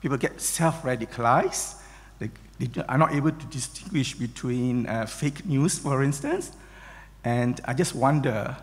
[0.01, 1.75] people get self-radicalized.
[2.59, 6.51] They are not able to distinguish between uh, fake news, for instance.
[7.23, 8.57] And I just wonder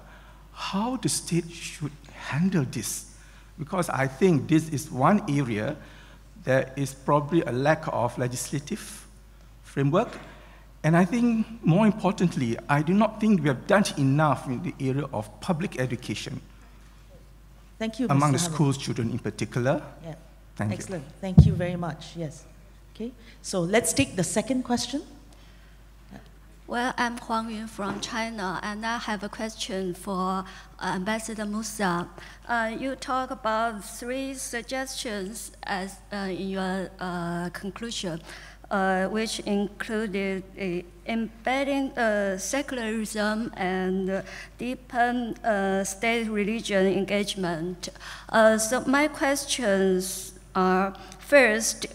[0.53, 3.15] how the state should handle this.
[3.59, 5.77] Because I think this is one area
[6.45, 9.07] there is probably a lack of legislative
[9.65, 10.17] framework.
[10.85, 14.75] And I think more importantly, I do not think we have done enough in the
[14.79, 16.41] area of public education.
[17.79, 18.33] Thank you, Among Mr.
[18.33, 19.83] the school children in particular.
[20.05, 20.15] Yeah.
[20.55, 20.75] Thank you.
[20.75, 21.05] Excellent.
[21.21, 22.17] Thank you very much.
[22.17, 22.45] Yes.
[22.97, 23.13] Okay.
[23.43, 25.03] So let's take the second question.
[26.67, 30.45] Well, I'm Huang Yun from China, and I have a question for
[30.81, 32.09] uh, Ambassador Musa.
[32.49, 38.23] Uh, you talk about three suggestions as uh, in your uh, conclusion,
[38.71, 40.43] uh, which included
[41.07, 44.25] embedding uh, secularism and
[44.57, 45.37] deepen
[45.85, 47.91] state religion engagement.
[48.33, 51.87] So my questions are first,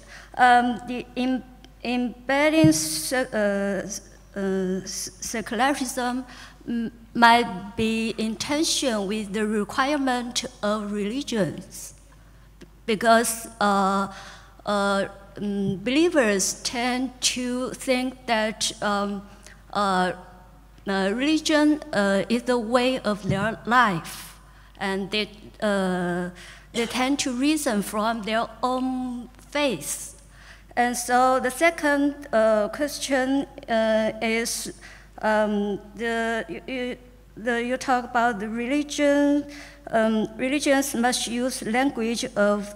[0.41, 1.43] um, the em-
[1.83, 2.73] embedding
[3.13, 3.87] uh,
[4.35, 6.25] uh, secularism
[7.13, 11.93] might be in tension with the requirement of religions
[12.85, 14.11] because uh,
[14.65, 15.05] uh,
[15.37, 19.21] believers tend to think that um,
[19.73, 20.13] uh,
[20.87, 24.39] uh, religion uh, is the way of their life,
[24.77, 25.29] and they,
[25.61, 26.29] uh,
[26.73, 30.20] they tend to reason from their own faith.
[30.81, 34.73] And so the second uh, question uh, is
[35.21, 36.97] um, the, you,
[37.37, 39.45] the, you talk about the religion.
[39.91, 42.73] Um, religions must use language of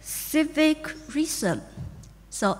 [0.00, 1.62] civic reason.
[2.28, 2.58] So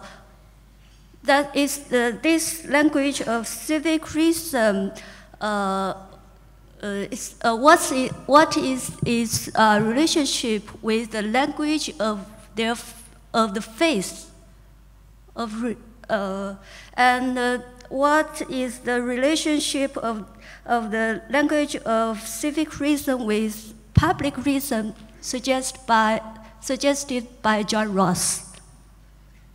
[1.25, 4.93] that is the, this language of civic reason.
[5.39, 5.93] Uh,
[6.83, 12.77] uh, is, uh, what's it, what is its uh, relationship with the language of their
[13.35, 14.33] of the faith
[15.37, 15.77] of
[16.09, 16.55] uh,
[16.95, 17.59] and uh,
[17.89, 20.27] what is the relationship of
[20.65, 26.21] of the language of civic reason with public reason suggested by
[26.61, 28.43] suggested by John Rawls?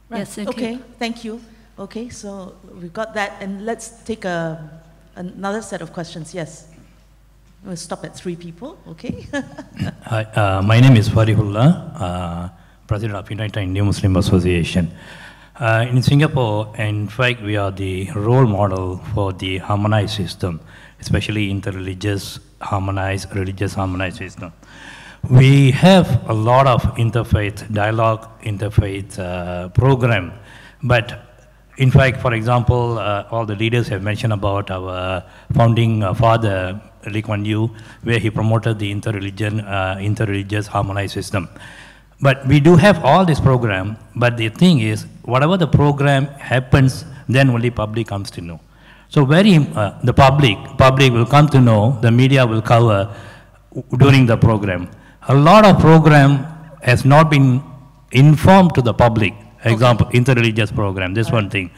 [0.10, 0.74] Yes, thank okay.
[0.74, 0.84] you.
[1.00, 1.42] Thank you.
[1.80, 2.10] Okay.
[2.10, 4.82] So we've got that, and let's take a
[5.16, 6.34] another set of questions.
[6.34, 6.68] Yes.
[7.64, 8.80] We'll stop at three people.
[8.88, 9.28] Okay.
[10.10, 12.50] Hi, uh, my name is Farihullah, uh,
[12.88, 14.90] President of United Indian Muslim Association.
[15.56, 20.62] Uh, in Singapore, in fact, we are the role model for the harmonized system,
[21.02, 24.54] especially interreligious harmonized, religious harmonized system.
[25.30, 30.34] We have a lot of interfaith dialogue, interfaith uh, program,
[30.82, 31.32] but
[31.78, 35.24] in fact, for example, uh, all the leaders have mentioned about our
[35.54, 41.50] founding uh, father, Lee Kuan Yew, where he promoted the interreligion, uh, interreligious harmonized system.
[42.22, 47.04] But we do have all this program, but the thing is, whatever the program happens,
[47.28, 48.60] then only public comes to know.
[49.10, 53.14] So very, uh, the public, public will come to know, the media will cover
[53.98, 54.90] during the program.
[55.30, 56.46] A lot of program
[56.82, 57.64] has not been
[58.12, 59.34] informed to the public.
[59.64, 61.72] Example, interreligious program, this one thing.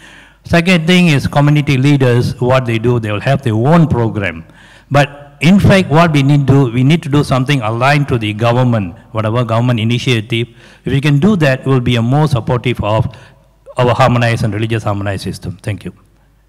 [0.43, 4.45] Second thing is community leaders, what they do, they will have their own program.
[4.91, 8.17] But in fact, what we need to do, we need to do something aligned to
[8.17, 10.47] the government, whatever government initiative.
[10.85, 13.13] If we can do that, we'll be a more supportive of
[13.77, 15.57] our harmonized and religious harmonized system.
[15.61, 15.93] Thank you.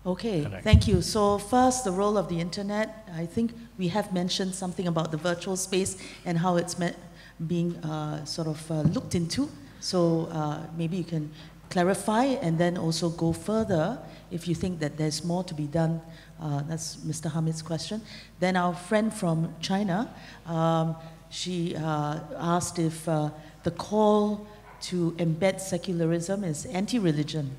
[0.06, 1.02] Okay, thank you.
[1.02, 3.08] So first, the role of the internet.
[3.16, 6.92] I think we have mentioned something about the virtual space and how it's me-
[7.48, 9.48] being uh, sort of uh, looked into.
[9.80, 11.32] So uh, maybe you can
[11.70, 13.98] clarify and then also go further
[14.30, 16.00] if you think that there's more to be done.
[16.40, 17.30] Uh, that's Mr.
[17.30, 18.02] Hamid's question.
[18.40, 20.12] Then our friend from China,
[20.46, 20.96] um,
[21.30, 23.30] she uh, asked if uh,
[23.62, 24.46] the call
[24.82, 27.50] to embed secularism is anti-religion.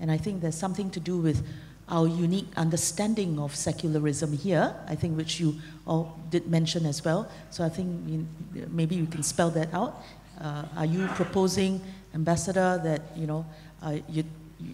[0.00, 1.46] And I think there's something to do with
[1.88, 7.30] our unique understanding of secularism here, I think, which you all did mention as well.
[7.50, 8.26] So I think
[8.70, 10.02] maybe you can spell that out.
[10.40, 11.80] Uh, are you proposing,
[12.14, 13.44] Ambassador, that you know
[13.82, 14.24] uh, you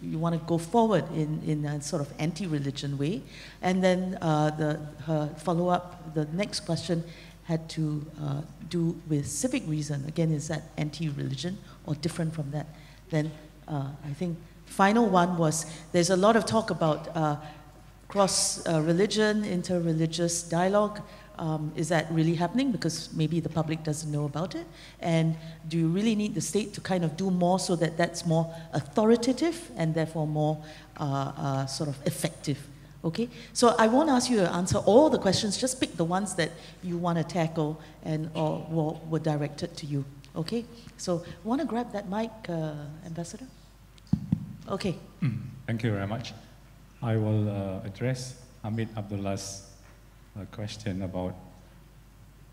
[0.03, 3.23] you want to go forward in, in a sort of anti-religion way?
[3.63, 7.05] And then uh, the her follow-up, the next question
[7.45, 10.05] had to uh, do with civic reason.
[10.07, 12.67] Again, is that anti-religion or different from that?
[13.11, 13.31] Then
[13.67, 17.37] uh, I think final one was there's a lot of talk about uh,
[18.09, 21.01] cross uh, inter-religious dialogue.
[21.39, 22.73] Um, is that really happening?
[22.73, 24.67] Because maybe the public doesn't know about it.
[25.01, 25.37] And
[25.69, 28.53] do you really need the state to kind of do more so that that's more
[28.73, 30.63] authoritative and therefore more
[30.99, 32.59] uh, uh, sort of effective?
[33.05, 35.57] Okay, so I won't ask you to answer all the questions.
[35.57, 36.51] Just pick the ones that
[36.83, 40.05] you want to tackle and or were, directed to you.
[40.35, 40.65] Okay,
[40.97, 42.73] so want to grab that mic, uh,
[43.07, 43.47] Ambassador?
[44.69, 44.97] Okay.
[45.67, 46.33] Thank you very much.
[47.01, 48.35] I will uh, address
[48.65, 49.68] Hamid Abdullah's
[50.37, 51.35] uh, question about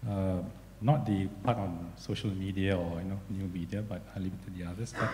[0.10, 0.40] uh,
[0.82, 4.94] not the part on social media or you know new media, but to the others.
[5.00, 5.10] But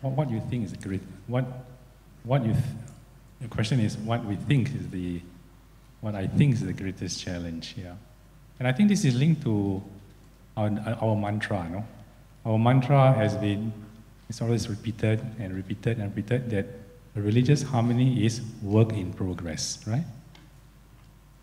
[0.00, 1.00] what, what you think is the great?
[1.26, 1.44] What
[2.24, 2.52] what you?
[2.52, 2.64] Th-
[3.40, 5.20] the question is what we think is the
[6.00, 7.74] what I think is the greatest challenge.
[7.78, 7.94] Yeah,
[8.58, 9.82] and I think this is linked to
[10.56, 10.70] our,
[11.00, 11.68] our mantra.
[11.70, 11.84] No,
[12.44, 13.72] our mantra has been
[14.28, 16.66] it's always repeated and repeated and repeated that
[17.14, 20.04] religious harmony is work in progress, right?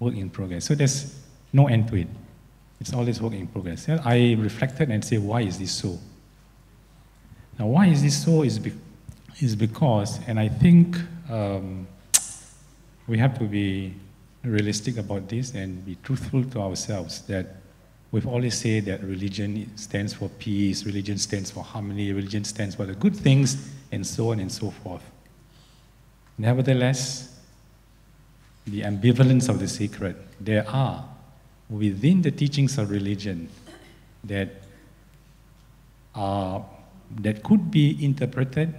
[0.01, 0.65] Work in progress.
[0.65, 1.15] So there's
[1.53, 2.07] no end to it.
[2.79, 3.87] It's always work in progress.
[3.87, 5.99] I reflected and say, why is this so?
[7.59, 8.41] Now, why is this so?
[8.41, 8.73] Is, be-
[9.39, 10.97] is because, and I think
[11.29, 11.87] um,
[13.05, 13.93] we have to be
[14.43, 17.57] realistic about this and be truthful to ourselves that
[18.11, 22.87] we've always said that religion stands for peace, religion stands for harmony, religion stands for
[22.87, 25.03] the good things, and so on and so forth.
[26.39, 27.30] Nevertheless,
[28.65, 31.05] the ambivalence of the sacred, there are
[31.69, 33.49] within the teachings of religion
[34.23, 34.49] that
[36.13, 36.65] are
[37.21, 38.73] that could be interpreted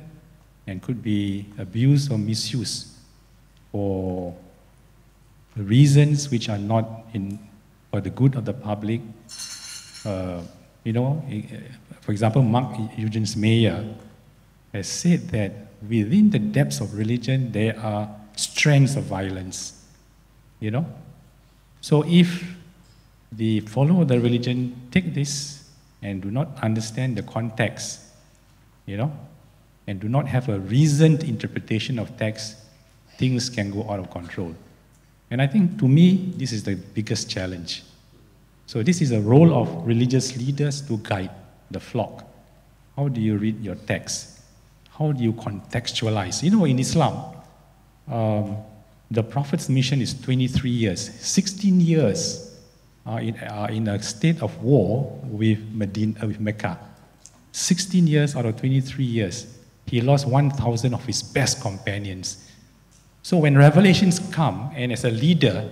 [0.67, 2.89] and could be abused or misused
[3.71, 4.35] for
[5.57, 7.39] reasons which are not in
[7.91, 9.01] for the good of the public.
[10.05, 10.41] Uh,
[10.85, 11.23] you know,
[12.01, 13.85] for example, Mark Eugene Meyer
[14.73, 15.53] has said that
[15.87, 19.85] within the depths of religion there are strands of violence.
[20.61, 20.87] You know,
[21.81, 22.55] so if
[23.33, 25.69] the follower of the religion take this
[26.03, 28.01] and do not understand the context,
[28.87, 29.13] you know,
[29.87, 32.57] and do not have a reasoned interpretation of text,
[33.19, 34.55] things can go out of control.
[35.31, 37.83] And I think to me, this is the biggest challenge.
[38.67, 41.31] So, this is a role of religious leaders to guide
[41.71, 42.25] the flock.
[42.97, 44.41] How do you read your text?
[44.91, 46.43] How do you contextualize?
[46.43, 47.35] You know, in Islam,
[48.09, 48.57] um,
[49.11, 52.59] the Prophet's mission is 23 years, 16 years
[53.07, 56.79] uh, in, uh, in a state of war with, Medina, uh, with Mecca.
[57.53, 62.49] 16 years out of 23 years, he lost 1,000 of his best companions.
[63.23, 65.69] So when revelations come, and as a leader,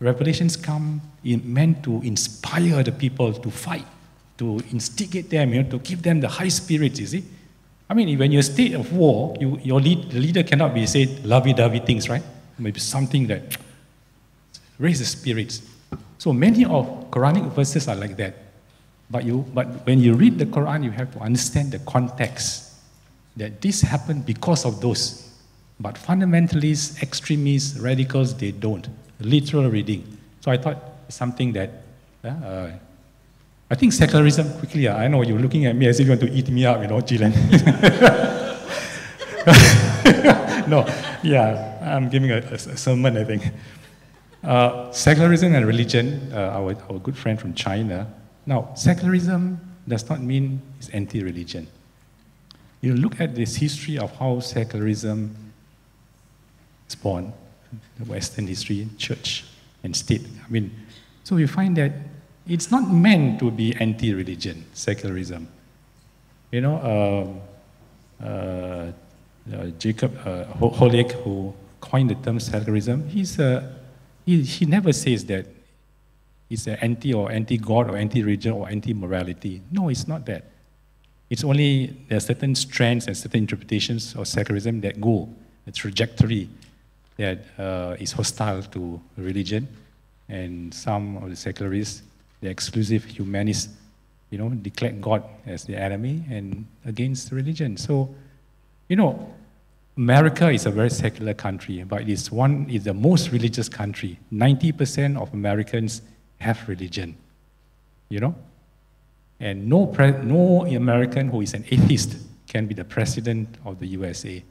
[0.00, 3.86] revelations come in, meant to inspire the people to fight,
[4.38, 7.24] to instigate them, you know, to give them the high spirits, you see.
[7.90, 10.86] I mean, when you're a state of war, you, your lead, the leader cannot be
[10.86, 12.22] said lovey-dovey things, right?
[12.58, 13.56] Maybe something that
[14.78, 15.62] raises spirits.
[16.18, 18.34] So many of Quranic verses are like that.
[19.10, 22.74] But, you, but when you read the Quran, you have to understand the context
[23.36, 25.32] that this happened because of those.
[25.80, 28.86] But fundamentalists, extremists, radicals, they don't.
[29.20, 30.18] Literal reading.
[30.40, 30.78] So I thought
[31.08, 31.70] something that,
[32.24, 32.70] uh,
[33.70, 36.22] I think secularism, quickly, uh, I know you're looking at me as if you want
[36.22, 37.34] to eat me up, you know, Jilan.
[40.68, 40.86] no,
[41.22, 43.50] yeah, I'm giving a, a sermon, I think.
[44.42, 48.10] Uh, secularism and religion, uh, our, our good friend from China.
[48.46, 51.66] Now, secularism does not mean it's anti religion.
[52.80, 55.36] You look at this history of how secularism
[56.88, 57.34] is born,
[57.98, 59.44] the Western history, church
[59.82, 60.24] and state.
[60.24, 60.70] I mean,
[61.24, 61.92] so you find that
[62.48, 65.48] it's not meant to be anti religion, secularism.
[66.50, 67.40] You know,
[68.20, 68.92] uh, uh,
[69.54, 73.36] uh, Jacob uh, who coined the term secularism, he's
[74.24, 75.46] he, he never says that
[76.50, 79.62] it's an anti or anti-God or anti-religion or anti-morality.
[79.70, 80.44] No, it's not that.
[81.30, 85.28] It's only there are certain strands and certain interpretations of secularism that go
[85.66, 86.48] a trajectory
[87.18, 89.68] that uh, is hostile to religion,
[90.28, 92.02] and some of the secularists,
[92.40, 93.68] the exclusive humanists,
[94.30, 97.76] you know, declared God as the enemy and against religion.
[97.76, 98.14] So,
[98.88, 99.34] you know,
[99.96, 104.18] America is a very secular country, but it's one is the most religious country.
[104.32, 106.02] 90% of Americans
[106.38, 107.16] have religion.
[108.08, 108.34] You know?
[109.40, 112.16] And no, pre- no American who is an atheist
[112.46, 114.42] can be the president of the USA.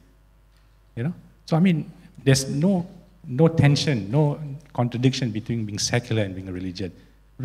[0.94, 1.14] You know?
[1.46, 1.90] So I mean,
[2.24, 2.86] there's no
[3.26, 4.40] no tension, no
[4.72, 6.92] contradiction between being secular and being a religion.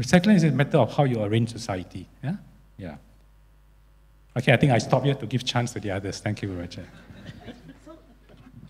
[0.01, 2.07] Secular is a matter of how you arrange society.
[2.23, 2.35] Yeah?
[2.77, 2.95] Yeah.
[4.35, 6.19] Okay, I think I stop here to give chance to the others.
[6.19, 6.67] Thank you very
[7.85, 7.97] So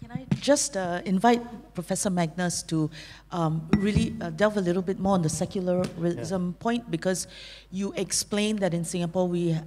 [0.01, 1.41] can I just uh, invite
[1.73, 2.89] Professor Magnus to
[3.31, 6.61] um, really uh, delve a little bit more on the secularism yeah.
[6.61, 7.27] point because
[7.71, 9.57] you explained that in Singapore we,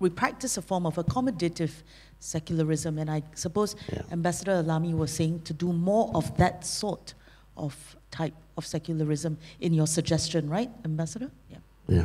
[0.00, 1.70] we practice a form of accommodative
[2.18, 4.02] secularism, and I suppose yeah.
[4.10, 7.14] Ambassador Alami was saying to do more of that sort
[7.56, 11.30] of type of secularism in your suggestion, right, Ambassador?
[11.50, 11.58] Yeah.
[11.88, 12.04] Yeah.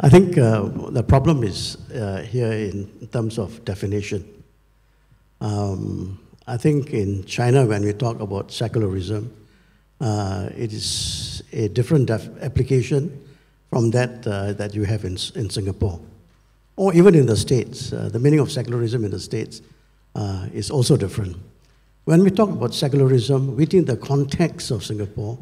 [0.00, 4.24] I think uh, the problem is uh, here in terms of definition.
[5.40, 9.32] Um, I think in China, when we talk about secularism,
[10.00, 13.24] uh, it is a different application
[13.70, 16.00] from that uh, that you have in, in Singapore.
[16.76, 19.62] Or even in the States, uh, the meaning of secularism in the States
[20.14, 21.36] uh, is also different.
[22.04, 25.38] When we talk about secularism within the context of Singapore,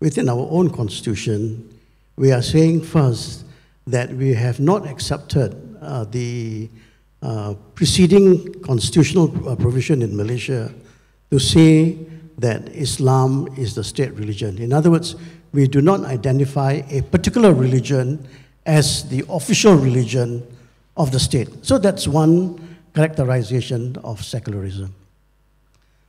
[0.00, 1.68] within our own constitution,
[2.16, 3.44] we are saying first
[3.86, 6.70] that we have not accepted uh, the
[7.20, 10.72] uh, preceding constitutional uh, provision in Malaysia
[11.30, 11.98] to say
[12.38, 14.56] that Islam is the state religion.
[14.56, 15.14] In other words,
[15.52, 18.26] we do not identify a particular religion
[18.64, 20.46] as the official religion
[20.96, 21.48] of the state.
[21.66, 22.56] So that's one
[22.94, 24.94] characterization of secularism.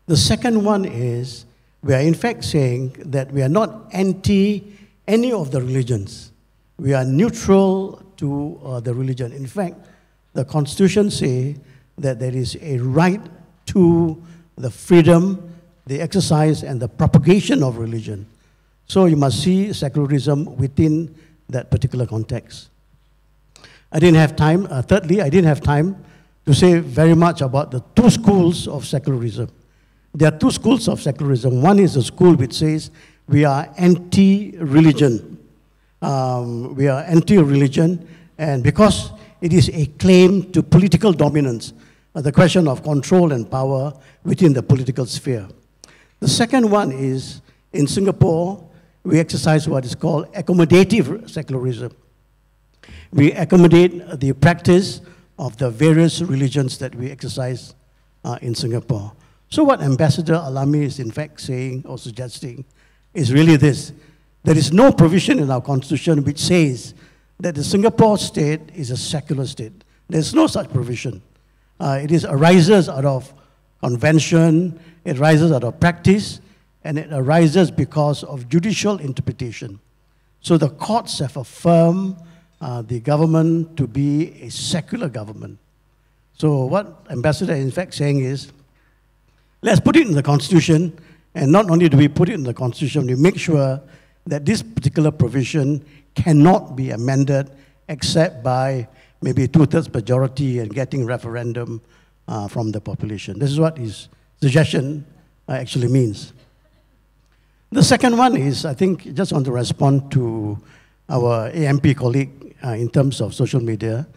[0.09, 1.45] The second one is
[1.83, 4.63] we are in fact saying that we are not anti
[5.07, 6.31] any of the religions.
[6.79, 9.31] We are neutral to uh, the religion.
[9.31, 9.75] In fact,
[10.33, 11.57] the Constitution say
[11.99, 13.21] that there is a right
[13.67, 14.19] to
[14.57, 15.53] the freedom,
[15.85, 18.25] the exercise, and the propagation of religion.
[18.87, 21.13] So you must see secularism within
[21.49, 22.69] that particular context.
[23.91, 24.65] I didn't have time.
[24.71, 26.03] Uh, thirdly, I didn't have time
[26.47, 29.51] to say very much about the two schools of secularism.
[30.13, 31.61] There are two schools of secularism.
[31.61, 32.91] One is a school which says
[33.27, 35.37] we are anti religion.
[36.01, 38.07] Um, we are anti religion,
[38.37, 39.11] and because
[39.41, 41.73] it is a claim to political dominance,
[42.15, 45.47] uh, the question of control and power within the political sphere.
[46.19, 47.41] The second one is
[47.71, 48.67] in Singapore,
[49.03, 51.95] we exercise what is called accommodative secularism.
[53.11, 55.01] We accommodate the practice
[55.37, 57.75] of the various religions that we exercise
[58.23, 59.13] uh, in Singapore.
[59.49, 62.65] So, what Ambassador Alami is in fact saying or suggesting
[63.13, 63.91] is really this
[64.43, 66.93] there is no provision in our constitution which says
[67.39, 69.83] that the Singapore state is a secular state.
[70.07, 71.21] There's no such provision.
[71.79, 73.33] Uh, it is, arises out of
[73.81, 76.41] convention, it arises out of practice,
[76.83, 79.79] and it arises because of judicial interpretation.
[80.41, 82.17] So the courts have affirmed
[82.61, 85.59] uh, the government to be a secular government.
[86.33, 88.51] So what Ambassador is in fact saying is,
[89.61, 90.97] let's put it in the Constitution,
[91.35, 93.81] and not only do we put it in the Constitution, we make sure
[94.25, 95.83] that this particular provision
[96.15, 97.51] cannot be amended
[97.87, 98.87] except by
[99.21, 101.81] maybe two-thirds majority and getting referendum
[102.27, 103.39] uh, from the population.
[103.39, 104.07] This is what his
[104.41, 105.05] suggestion
[105.47, 106.33] uh, actually means.
[107.71, 110.57] The second one is, I think, just want to respond to
[111.09, 114.07] our AMP colleague uh, in terms of social media.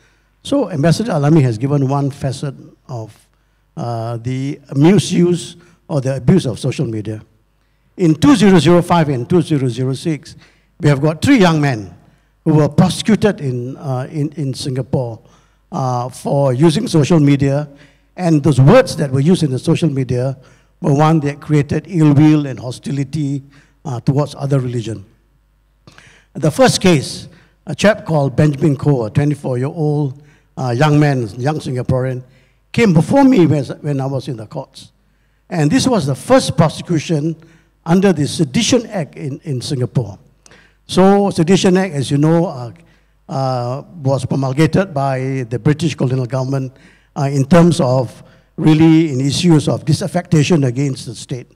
[0.42, 2.54] So Ambassador Alami has given one facet
[2.88, 3.16] of
[3.76, 5.56] uh, the misuse
[5.88, 7.22] or the abuse of social media.
[7.96, 10.36] In 2005 and 2006,
[10.80, 11.94] we have got three young men
[12.44, 15.20] who were prosecuted in, uh, in, in Singapore
[15.70, 17.68] uh, for using social media.
[18.16, 20.36] And those words that were used in the social media
[20.80, 23.42] were one that created ill will and hostility
[23.84, 25.04] uh, towards other religion.
[26.34, 27.28] The first case,
[27.66, 30.22] a chap called Benjamin Koh, a 24-year-old
[30.56, 32.22] uh, young man, young Singaporean,
[32.72, 34.92] came before me when I was in the courts.
[35.48, 37.36] And this was the first prosecution
[37.84, 40.18] under the Sedition Act in, in Singapore.
[40.86, 42.72] So, Sedition Act, as you know, uh,
[43.28, 46.76] uh, was promulgated by the British colonial government
[47.16, 48.22] uh, in terms of
[48.56, 51.52] really in issues of disaffection against the state.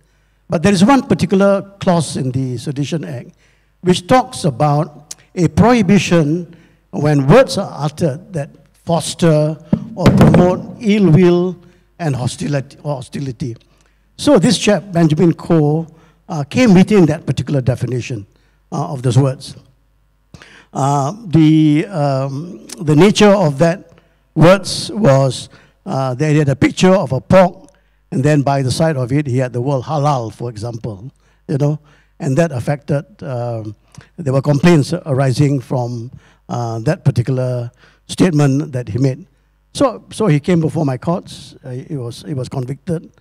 [0.48, 3.30] But there is one particular clause in the Sedition Act
[3.80, 6.54] which talks about a prohibition
[6.90, 9.56] when words are uttered that foster
[9.96, 11.56] or promote ill will
[11.98, 12.76] and hostility.
[12.82, 13.56] hostility.
[14.16, 15.86] So this chap, Benjamin Koh,
[16.28, 18.26] uh, came within that particular definition
[18.70, 19.56] uh, of those words.
[20.72, 23.92] Uh, the, um, the nature of that
[24.34, 25.48] words was
[25.86, 27.70] uh, they had a picture of a pork,
[28.10, 31.10] and then by the side of it, he had the word halal, for example,
[31.48, 31.78] you know,
[32.18, 33.74] and that affected, um,
[34.16, 36.10] there were complaints arising from
[36.48, 37.70] uh, that particular
[38.08, 39.26] statement that he made.
[39.76, 43.12] So, so he came before my courts, uh, he, was, he was convicted,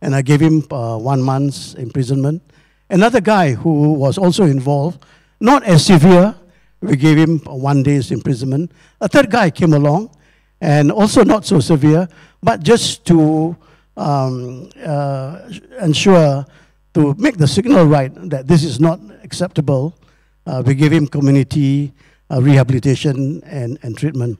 [0.00, 2.42] and I gave him uh, one month's imprisonment.
[2.88, 5.04] Another guy who was also involved,
[5.40, 6.36] not as severe,
[6.80, 8.70] we gave him one day's imprisonment.
[9.00, 10.16] A third guy came along,
[10.60, 12.08] and also not so severe,
[12.40, 13.56] but just to
[13.96, 15.40] um, uh,
[15.82, 16.46] ensure,
[16.94, 19.98] to make the signal right that this is not acceptable,
[20.46, 21.92] uh, we gave him community
[22.30, 24.38] uh, rehabilitation and, and treatment.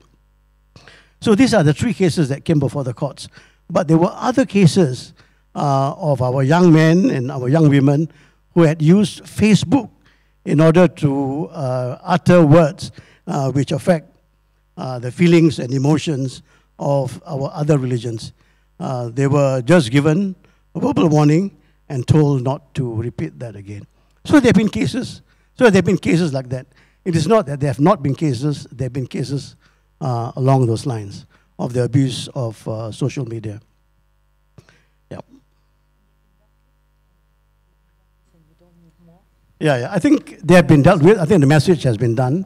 [1.20, 3.28] So these are the three cases that came before the courts.
[3.70, 5.12] But there were other cases
[5.54, 8.10] uh, of our young men and our young women
[8.54, 9.90] who had used Facebook
[10.44, 12.92] in order to uh, utter words
[13.26, 14.10] uh, which affect
[14.76, 16.42] uh, the feelings and emotions
[16.78, 18.32] of our other religions.
[18.80, 20.34] uh, they were just given
[20.74, 21.56] a verbal warning
[21.88, 23.86] and told not to repeat that again.
[24.24, 25.22] So there have been cases.
[25.56, 26.66] So there have been cases like that.
[27.04, 28.66] It is not that there have not been cases.
[28.70, 29.56] There have been cases
[30.00, 31.26] uh, along those lines
[31.58, 33.60] of the abuse of uh, social media.
[35.10, 35.20] Yeah.
[39.60, 39.88] Yeah.
[39.90, 41.18] I think they have been dealt with.
[41.18, 42.44] I think the message has been done.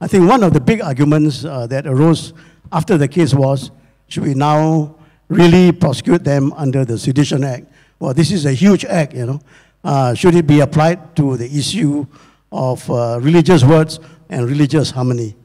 [0.00, 2.32] I think one of the big arguments uh, that arose
[2.72, 3.70] after the case was,
[4.08, 4.96] should we now
[5.28, 7.66] really prosecute them under the Sedition Act?
[7.98, 9.40] Well, this is a huge act, you know.
[9.84, 12.06] Uh, should it be applied to the issue
[12.50, 15.36] of uh, religious words and religious harmony?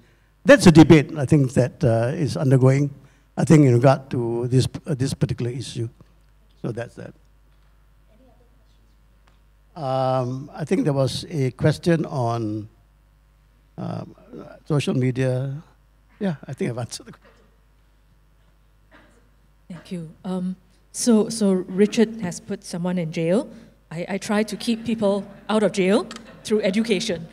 [0.48, 2.90] That's a debate, I think, that uh, is undergoing,
[3.36, 5.90] I think, in regard to this, uh, this particular issue.
[6.62, 7.14] So that's that.
[9.76, 12.70] Um, I think there was a question on
[13.78, 14.16] um,
[14.66, 15.62] social media.
[16.18, 17.32] Yeah, I think I've answered the question.
[19.68, 20.10] Thank you.
[20.24, 20.56] Um,
[20.94, 23.50] so, so Richard has put someone in jail.
[23.92, 26.08] I, I try to keep people out of jail
[26.46, 27.28] through education.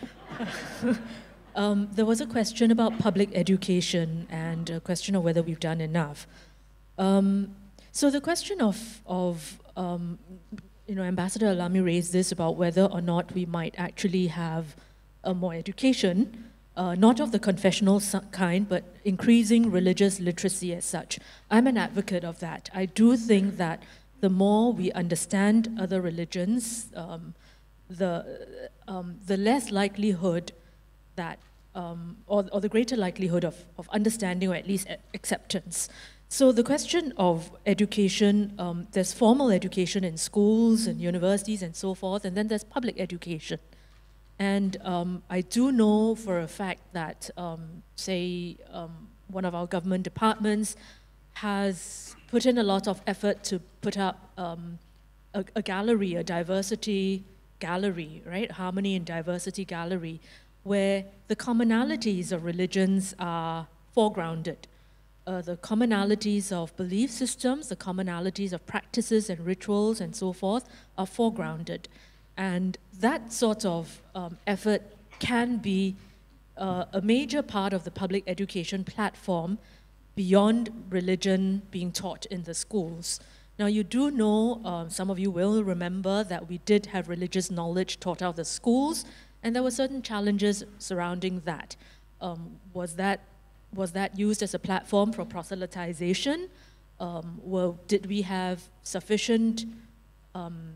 [1.54, 5.80] um, there was a question about public education and a question of whether we've done
[5.80, 6.26] enough.
[6.98, 7.54] Um,
[7.92, 10.18] so the question of, of um,
[10.86, 14.76] you know, Ambassador Alami raised this about whether or not we might actually have
[15.34, 16.44] more education
[16.76, 18.02] uh, not of the confessional
[18.32, 21.18] kind, but increasing religious literacy as such.
[21.50, 22.68] I'm an advocate of that.
[22.74, 23.82] I do think that
[24.20, 27.34] the more we understand other religions, um,
[27.88, 28.58] the,
[28.88, 30.52] um, the less likelihood
[31.16, 31.38] that,
[31.74, 35.88] um, or, or the greater likelihood of, of understanding or at least acceptance.
[36.28, 41.94] So the question of education, um, there's formal education in schools and universities and so
[41.94, 43.60] forth, and then there's public education.
[44.38, 49.66] And um, I do know for a fact that, um, say, um, one of our
[49.66, 50.76] government departments
[51.34, 54.78] has put in a lot of effort to put up um,
[55.34, 57.24] a, a, gallery, a diversity
[57.60, 58.50] gallery, right?
[58.50, 60.20] Harmony and diversity gallery,
[60.64, 64.56] where the commonalities of religions are foregrounded.
[65.26, 70.68] Uh, the commonalities of belief systems, the commonalities of practices and rituals and so forth
[70.98, 71.84] are foregrounded.
[72.36, 74.82] And that sort of um, effort
[75.18, 75.96] can be
[76.56, 79.58] uh, a major part of the public education platform
[80.14, 83.20] beyond religion being taught in the schools.
[83.58, 87.50] Now, you do know, uh, some of you will remember that we did have religious
[87.50, 89.04] knowledge taught out of the schools,
[89.44, 91.76] and there were certain challenges surrounding that.
[92.20, 93.20] Um, was that.
[93.74, 96.48] Was that used as a platform for proselytization?
[97.00, 99.64] Um, well, did we have sufficient
[100.32, 100.74] um,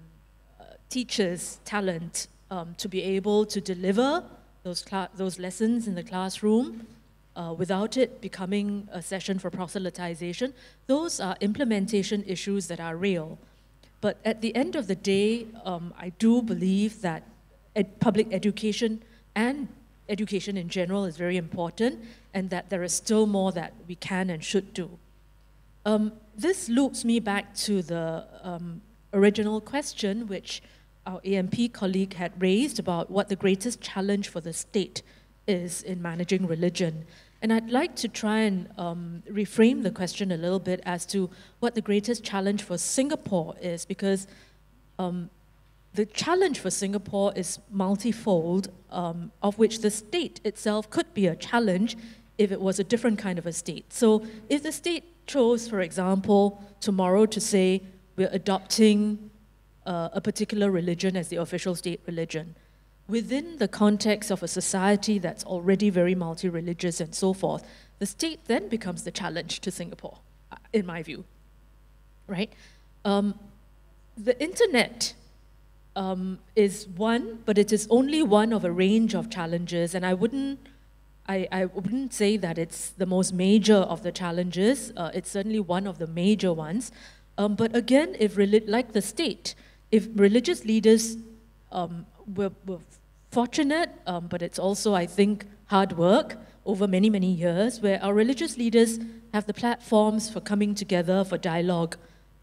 [0.89, 4.25] teachers' talent um, to be able to deliver
[4.63, 4.85] those,
[5.15, 6.87] those lessons in the classroom
[7.37, 10.53] uh, without it becoming a session for proselytization.
[10.87, 13.39] Those are implementation issues that are real.
[14.01, 17.23] But at the end of the day, um, I do believe that
[17.79, 19.03] ed public education
[19.35, 19.69] and
[20.09, 21.95] education in general is very important
[22.35, 24.99] and that there is still more that we can and should do.
[25.87, 28.83] Um, this loops me back to the um,
[29.13, 30.63] original question, which
[31.07, 35.03] our AMP colleague had raised about what the greatest challenge for the state
[35.47, 37.07] is in managing religion.
[37.41, 41.31] And I'd like to try and um, reframe the question a little bit as to
[41.61, 44.27] what the greatest challenge for Singapore is, because
[44.99, 45.31] um,
[45.95, 51.37] the challenge for Singapore is multifold, um, of which the state itself could be a
[51.37, 51.97] challenge
[52.37, 53.93] if it was a different kind of a state.
[53.93, 57.83] So if the state chose, for example, tomorrow to say
[58.17, 59.31] we're adopting
[59.87, 62.57] uh, a particular religion as the official state religion.
[63.09, 67.65] Within the context of a society that's already very multi religious and so forth,
[67.99, 70.19] the state then becomes the challenge to Singapore,
[70.53, 71.25] uh, in my view.
[72.27, 72.53] Right?
[73.05, 73.39] Um,
[74.17, 75.15] the internet
[75.99, 80.15] um, is one, but it is only one of a range of challenges, and I
[80.15, 80.61] wouldn't.
[81.31, 84.95] I, I wouldn't say that it's the most major of the challenges.
[84.97, 86.91] Uh, it's certainly one of the major ones.
[87.37, 89.55] Um, but again, if like the state,
[89.93, 91.19] if religious leaders
[91.71, 92.79] um, were, were,
[93.31, 98.15] fortunate, um, but it's also, I think, hard work over many, many years, where our
[98.15, 98.99] religious leaders
[99.35, 101.99] have the platforms for coming together, for dialogue,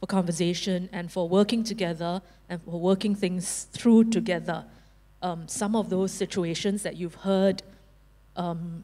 [0.05, 4.63] for conversation, and for working together and for working things through together.
[5.21, 7.63] Um, some of those situations that you've heard
[8.35, 8.83] um,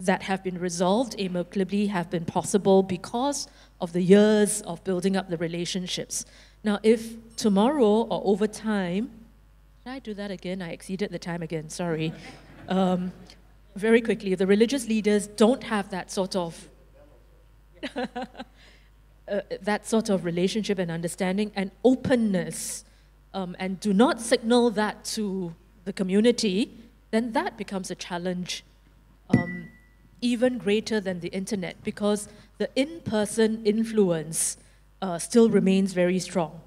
[0.00, 3.48] that have been resolved amicably have been possible because
[3.80, 6.24] of the years of building up the relationships.
[6.62, 7.00] Now, if
[7.36, 9.10] tomorrow or over time,
[9.84, 10.62] did I do that again?
[10.62, 12.14] I exceeded the time again, sorry.
[12.68, 13.12] Um,
[13.76, 16.68] very quickly, the religious leaders don't have that sort of
[19.28, 22.84] uh, that sort of relationship and understanding and openness
[23.32, 26.78] um, and do not signal that to the community,
[27.10, 28.64] then that becomes a challenge
[29.30, 29.68] um,
[30.20, 32.28] even greater than the internet because
[32.58, 34.56] the in person influence
[35.02, 36.60] uh, still remains very strong.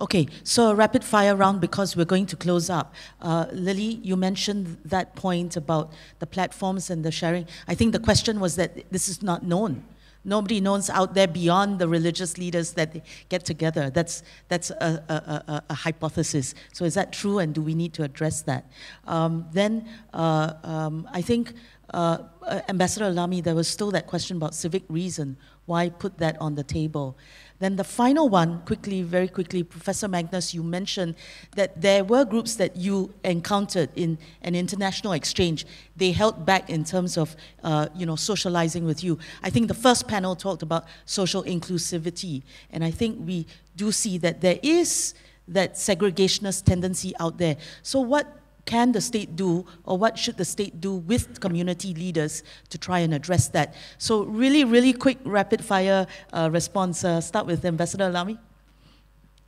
[0.00, 2.94] Okay, so a rapid fire round because we're going to close up.
[3.20, 7.46] Uh, Lily, you mentioned that point about the platforms and the sharing.
[7.68, 9.84] I think the question was that this is not known.
[10.24, 13.90] Nobody knows out there beyond the religious leaders that they get together.
[13.90, 15.14] That's, that's a, a,
[15.52, 16.54] a, a hypothesis.
[16.72, 18.70] So is that true and do we need to address that?
[19.06, 21.52] Um, then uh, um, I think
[21.92, 25.36] uh, uh Ambassador Alami, there was still that question about civic reason.
[25.66, 27.16] Why put that on the table?
[27.60, 31.14] Then the final one, quickly, very quickly, Professor Magnus, you mentioned
[31.54, 35.64] that there were groups that you encountered in an international exchange.
[35.96, 39.18] They held back in terms of, uh, you know, socializing with you.
[39.42, 44.18] I think the first panel talked about social inclusivity, and I think we do see
[44.18, 45.14] that there is
[45.46, 47.56] that segregationist tendency out there.
[47.82, 48.26] So what
[48.64, 53.00] can the state do or what should the state do with community leaders to try
[53.00, 53.74] and address that?
[53.98, 57.04] So really, really quick rapid fire uh, response.
[57.04, 58.38] Uh, start with Ambassador Alami.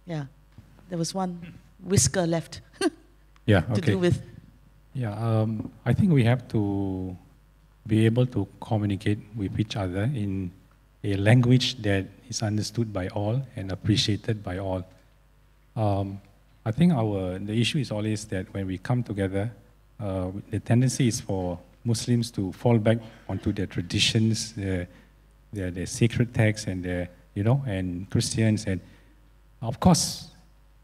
[0.04, 0.26] Yeah,
[0.88, 2.60] there was one whisker left.
[3.46, 3.74] yeah, okay.
[3.74, 4.22] To do with.
[4.94, 7.16] Yeah, um, I think we have to
[7.86, 10.50] be able to communicate with each other in
[11.04, 14.84] a language that is understood by all and appreciated by all.
[15.76, 16.20] Um,
[16.66, 19.52] I think our the issue is always that when we come together,
[20.00, 22.98] uh, the tendency is for Muslims to fall back
[23.28, 24.88] onto their traditions, their,
[25.52, 28.80] their, their sacred texts, and their you know, and Christians, and
[29.62, 30.30] of course,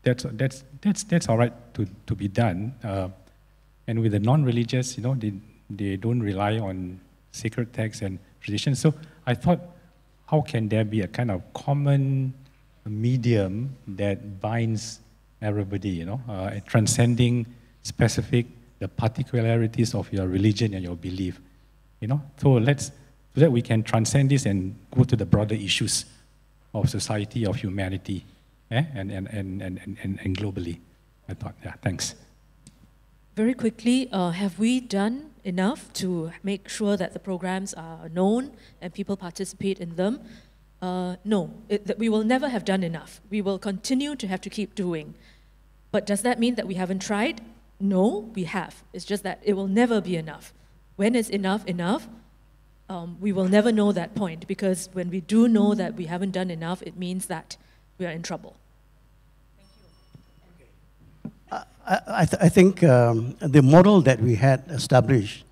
[0.05, 2.75] that's that's that's that's all right to to be done.
[2.85, 3.09] Uh,
[3.89, 5.33] and with the non-religious, you know, they
[5.69, 7.01] they don't rely on
[7.33, 8.79] sacred texts and traditions.
[8.79, 8.95] So
[9.27, 9.59] I thought,
[10.27, 12.35] how can there be a kind of common
[12.87, 15.02] medium that binds
[15.43, 17.47] everybody, you know, uh, transcending
[17.83, 18.47] specific,
[18.79, 21.41] the particularities of your religion and your belief,
[22.01, 22.23] you know.
[22.39, 22.87] So let's,
[23.35, 26.05] so that we can transcend this and go to the broader issues
[26.75, 28.25] of society, of humanity,
[28.71, 28.85] eh?
[28.95, 30.79] and, and, and, and, and, and globally.
[31.29, 32.15] I thought, yeah, thanks.
[33.35, 38.53] Very quickly, uh, have we done enough to make sure that the programs are known
[38.81, 40.21] and people participate in them?
[40.83, 43.21] Uh, no, it, we will never have done enough.
[43.31, 45.15] We will continue to have to keep doing.
[45.93, 47.43] But does that mean that we haven't tried?
[47.79, 48.83] No, we have.
[48.93, 50.53] It's just that it will never be enough.
[50.97, 52.09] When is enough enough?
[52.89, 56.33] Um, we will never know that point because when we do know that we haven't
[56.33, 57.57] done enough, it means that
[57.99, 58.57] we are in trouble.
[61.87, 65.45] I, I, th I think um, the model that we had established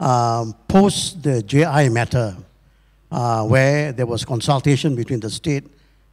[0.00, 2.36] um, post the JI matter,
[3.10, 5.64] uh, where there was consultation between the state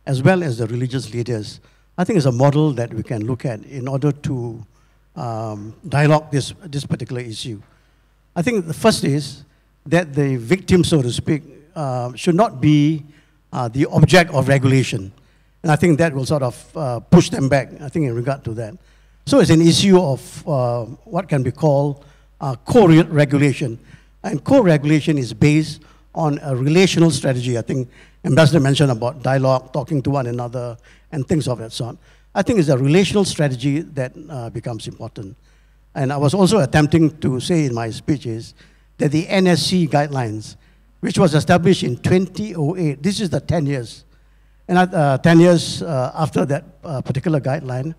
[0.05, 1.59] as well as the religious leaders,
[1.97, 4.65] I think it's a model that we can look at in order to
[5.15, 7.61] um, dialogue this, this particular issue.
[8.35, 9.43] I think the first is
[9.85, 11.43] that the victim, so to speak,
[11.75, 13.03] uh, should not be
[13.51, 15.11] uh, the object of regulation.
[15.61, 18.43] And I think that will sort of uh, push them back, I think, in regard
[18.45, 18.75] to that.
[19.25, 22.03] So it's an issue of uh, what can be called
[22.41, 23.79] uh, co-regulation.
[24.23, 25.81] And co-regulation is based
[26.15, 27.57] on a relational strategy.
[27.57, 27.89] I think
[28.25, 30.77] Ambassador mentioned about dialogue, talking to one another,
[31.11, 31.97] and things of that sort.
[32.33, 35.35] I think it's a relational strategy that uh, becomes important.
[35.93, 38.53] And I was also attempting to say in my speech is
[38.97, 40.55] that the NSC guidelines,
[41.01, 44.05] which was established in 2008, this is the 10 years,
[44.67, 47.93] and uh, 10 years uh, after that uh, particular guideline,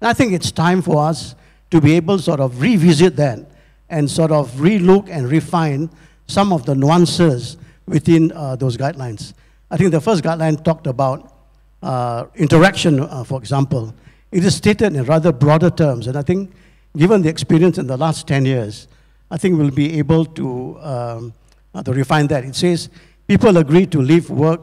[0.00, 1.34] and I think it's time for us
[1.70, 3.40] to be able to sort of revisit that
[3.88, 5.90] and sort of relook and refine
[6.26, 9.32] some of the nuances within uh, those guidelines.
[9.70, 11.34] I think the first guideline talked about
[11.82, 13.94] uh, interaction, uh, for example,
[14.30, 16.06] it is stated in rather broader terms.
[16.06, 16.52] And I think,
[16.96, 18.86] given the experience in the last 10 years,
[19.30, 21.34] I think we'll be able to, um,
[21.74, 22.44] uh, to refine that.
[22.44, 22.90] It says
[23.26, 24.60] people agree to live, work,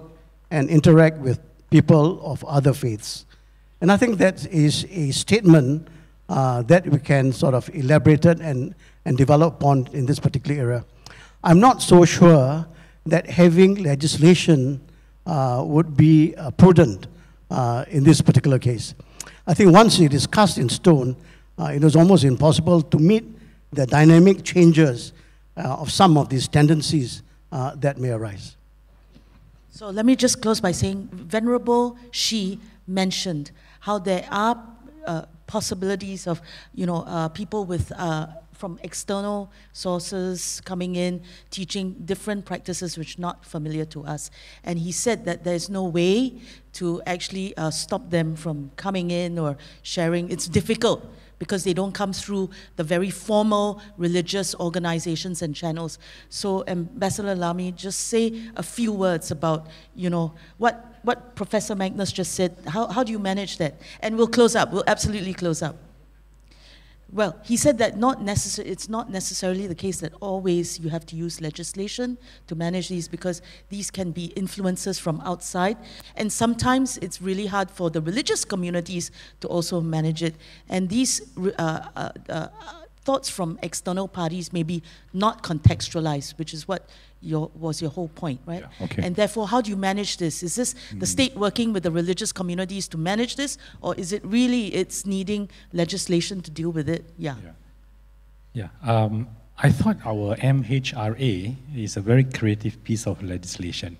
[0.51, 1.39] and interact with
[1.69, 3.25] people of other faiths.
[3.81, 5.89] And I think that is a statement
[6.29, 8.73] uh, that we can sort of elaborate and,
[9.03, 10.85] and develop upon in this particular era.
[11.43, 12.65] I'm not so sure
[13.05, 14.79] that having legislation
[15.25, 17.07] would be uh, prudent
[17.49, 18.95] uh, in this particular case.
[19.45, 21.15] I think once it is cast in stone,
[21.59, 23.25] uh, it is almost impossible to meet
[23.71, 25.13] the dynamic changes
[25.57, 27.21] uh, of some of these tendencies
[27.51, 28.55] uh, that may arise.
[29.69, 33.51] So let me just close by saying Venerable Shi mentioned
[33.81, 34.57] how there are
[35.45, 36.41] possibilities of
[36.73, 37.91] you know, people with
[38.63, 41.21] from external sources coming in,
[41.51, 44.31] teaching different practices which are not familiar to us.
[44.63, 46.35] And he said that there's no way
[46.79, 50.31] to actually uh, stop them from coming in or sharing.
[50.31, 51.05] It's difficult
[51.39, 55.99] because they don't come through the very formal religious organizations and channels.
[56.29, 62.13] So Ambassador Alami, just say a few words about, you know, what, what Professor Magnus
[62.13, 62.55] just said.
[62.65, 63.81] How, how do you manage that?
[63.99, 64.71] And we'll close up.
[64.71, 65.75] We'll absolutely close up.
[67.13, 71.05] Well, he said that not necessar- it's not necessarily the case that always you have
[71.05, 72.17] to use legislation
[72.47, 75.77] to manage these because these can be influences from outside.
[76.15, 79.11] And sometimes it's really hard for the religious communities
[79.41, 80.33] to also manage it.
[80.67, 82.47] And these uh, uh, uh,
[83.03, 84.81] thoughts from external parties may be
[85.13, 86.89] not contextualized, which is what
[87.23, 88.61] your, was your whole point, right?
[88.61, 89.01] Yeah, okay.
[89.03, 90.43] And therefore, how do you manage this?
[90.43, 94.23] Is this the state working with the religious communities to manage this, or is it
[94.25, 97.05] really it's needing legislation to deal with it?
[97.17, 97.35] Yeah.
[97.43, 97.51] Yeah.
[98.53, 98.89] Yeah.
[98.91, 99.27] Um,
[99.57, 103.97] I thought our MHRA is a very creative piece of legislation.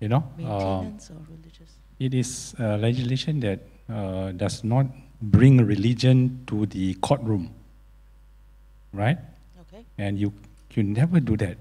[0.00, 1.70] You know, um, Maintenance or religious?
[1.98, 4.86] it is uh, legislation that uh, does not
[5.22, 7.54] bring religion to the courtroom,
[8.92, 9.18] right?
[9.62, 9.84] Okay.
[9.98, 10.32] And you
[10.74, 11.56] you never do that.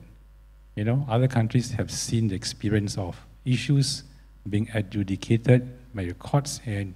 [0.76, 4.04] You know, other countries have seen the experience of issues
[4.50, 6.96] being adjudicated by the courts, and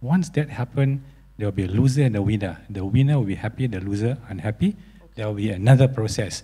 [0.00, 1.00] once that happens,
[1.38, 2.58] there will be a loser and a winner.
[2.68, 4.76] The winner will be happy, the loser unhappy.
[5.14, 6.42] There will be another process,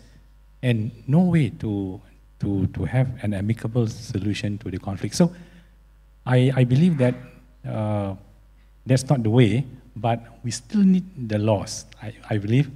[0.63, 2.01] and no way to
[2.41, 5.17] to to have an amicable solution to the conflict.
[5.17, 5.35] So,
[6.27, 7.15] I I believe that
[7.67, 8.15] uh,
[8.87, 11.87] that's not the way, but we still need the laws.
[12.01, 12.71] I I believe,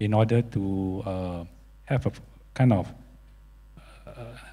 [0.00, 1.44] in order to uh,
[1.84, 2.12] have a
[2.54, 2.88] kind of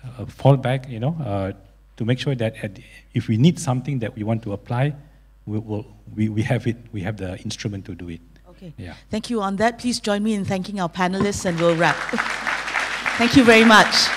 [0.03, 1.51] uh, fallback, you know, uh,
[1.97, 2.79] to make sure that at,
[3.13, 4.95] if we need something that we want to apply,
[5.45, 5.85] we, will,
[6.15, 8.21] we, we have it, we have the instrument to do it.
[8.49, 8.73] Okay.
[8.77, 8.95] Yeah.
[9.09, 9.79] Thank you on that.
[9.79, 11.95] Please join me in thanking our panelists and we'll wrap.
[13.17, 14.09] Thank you very much.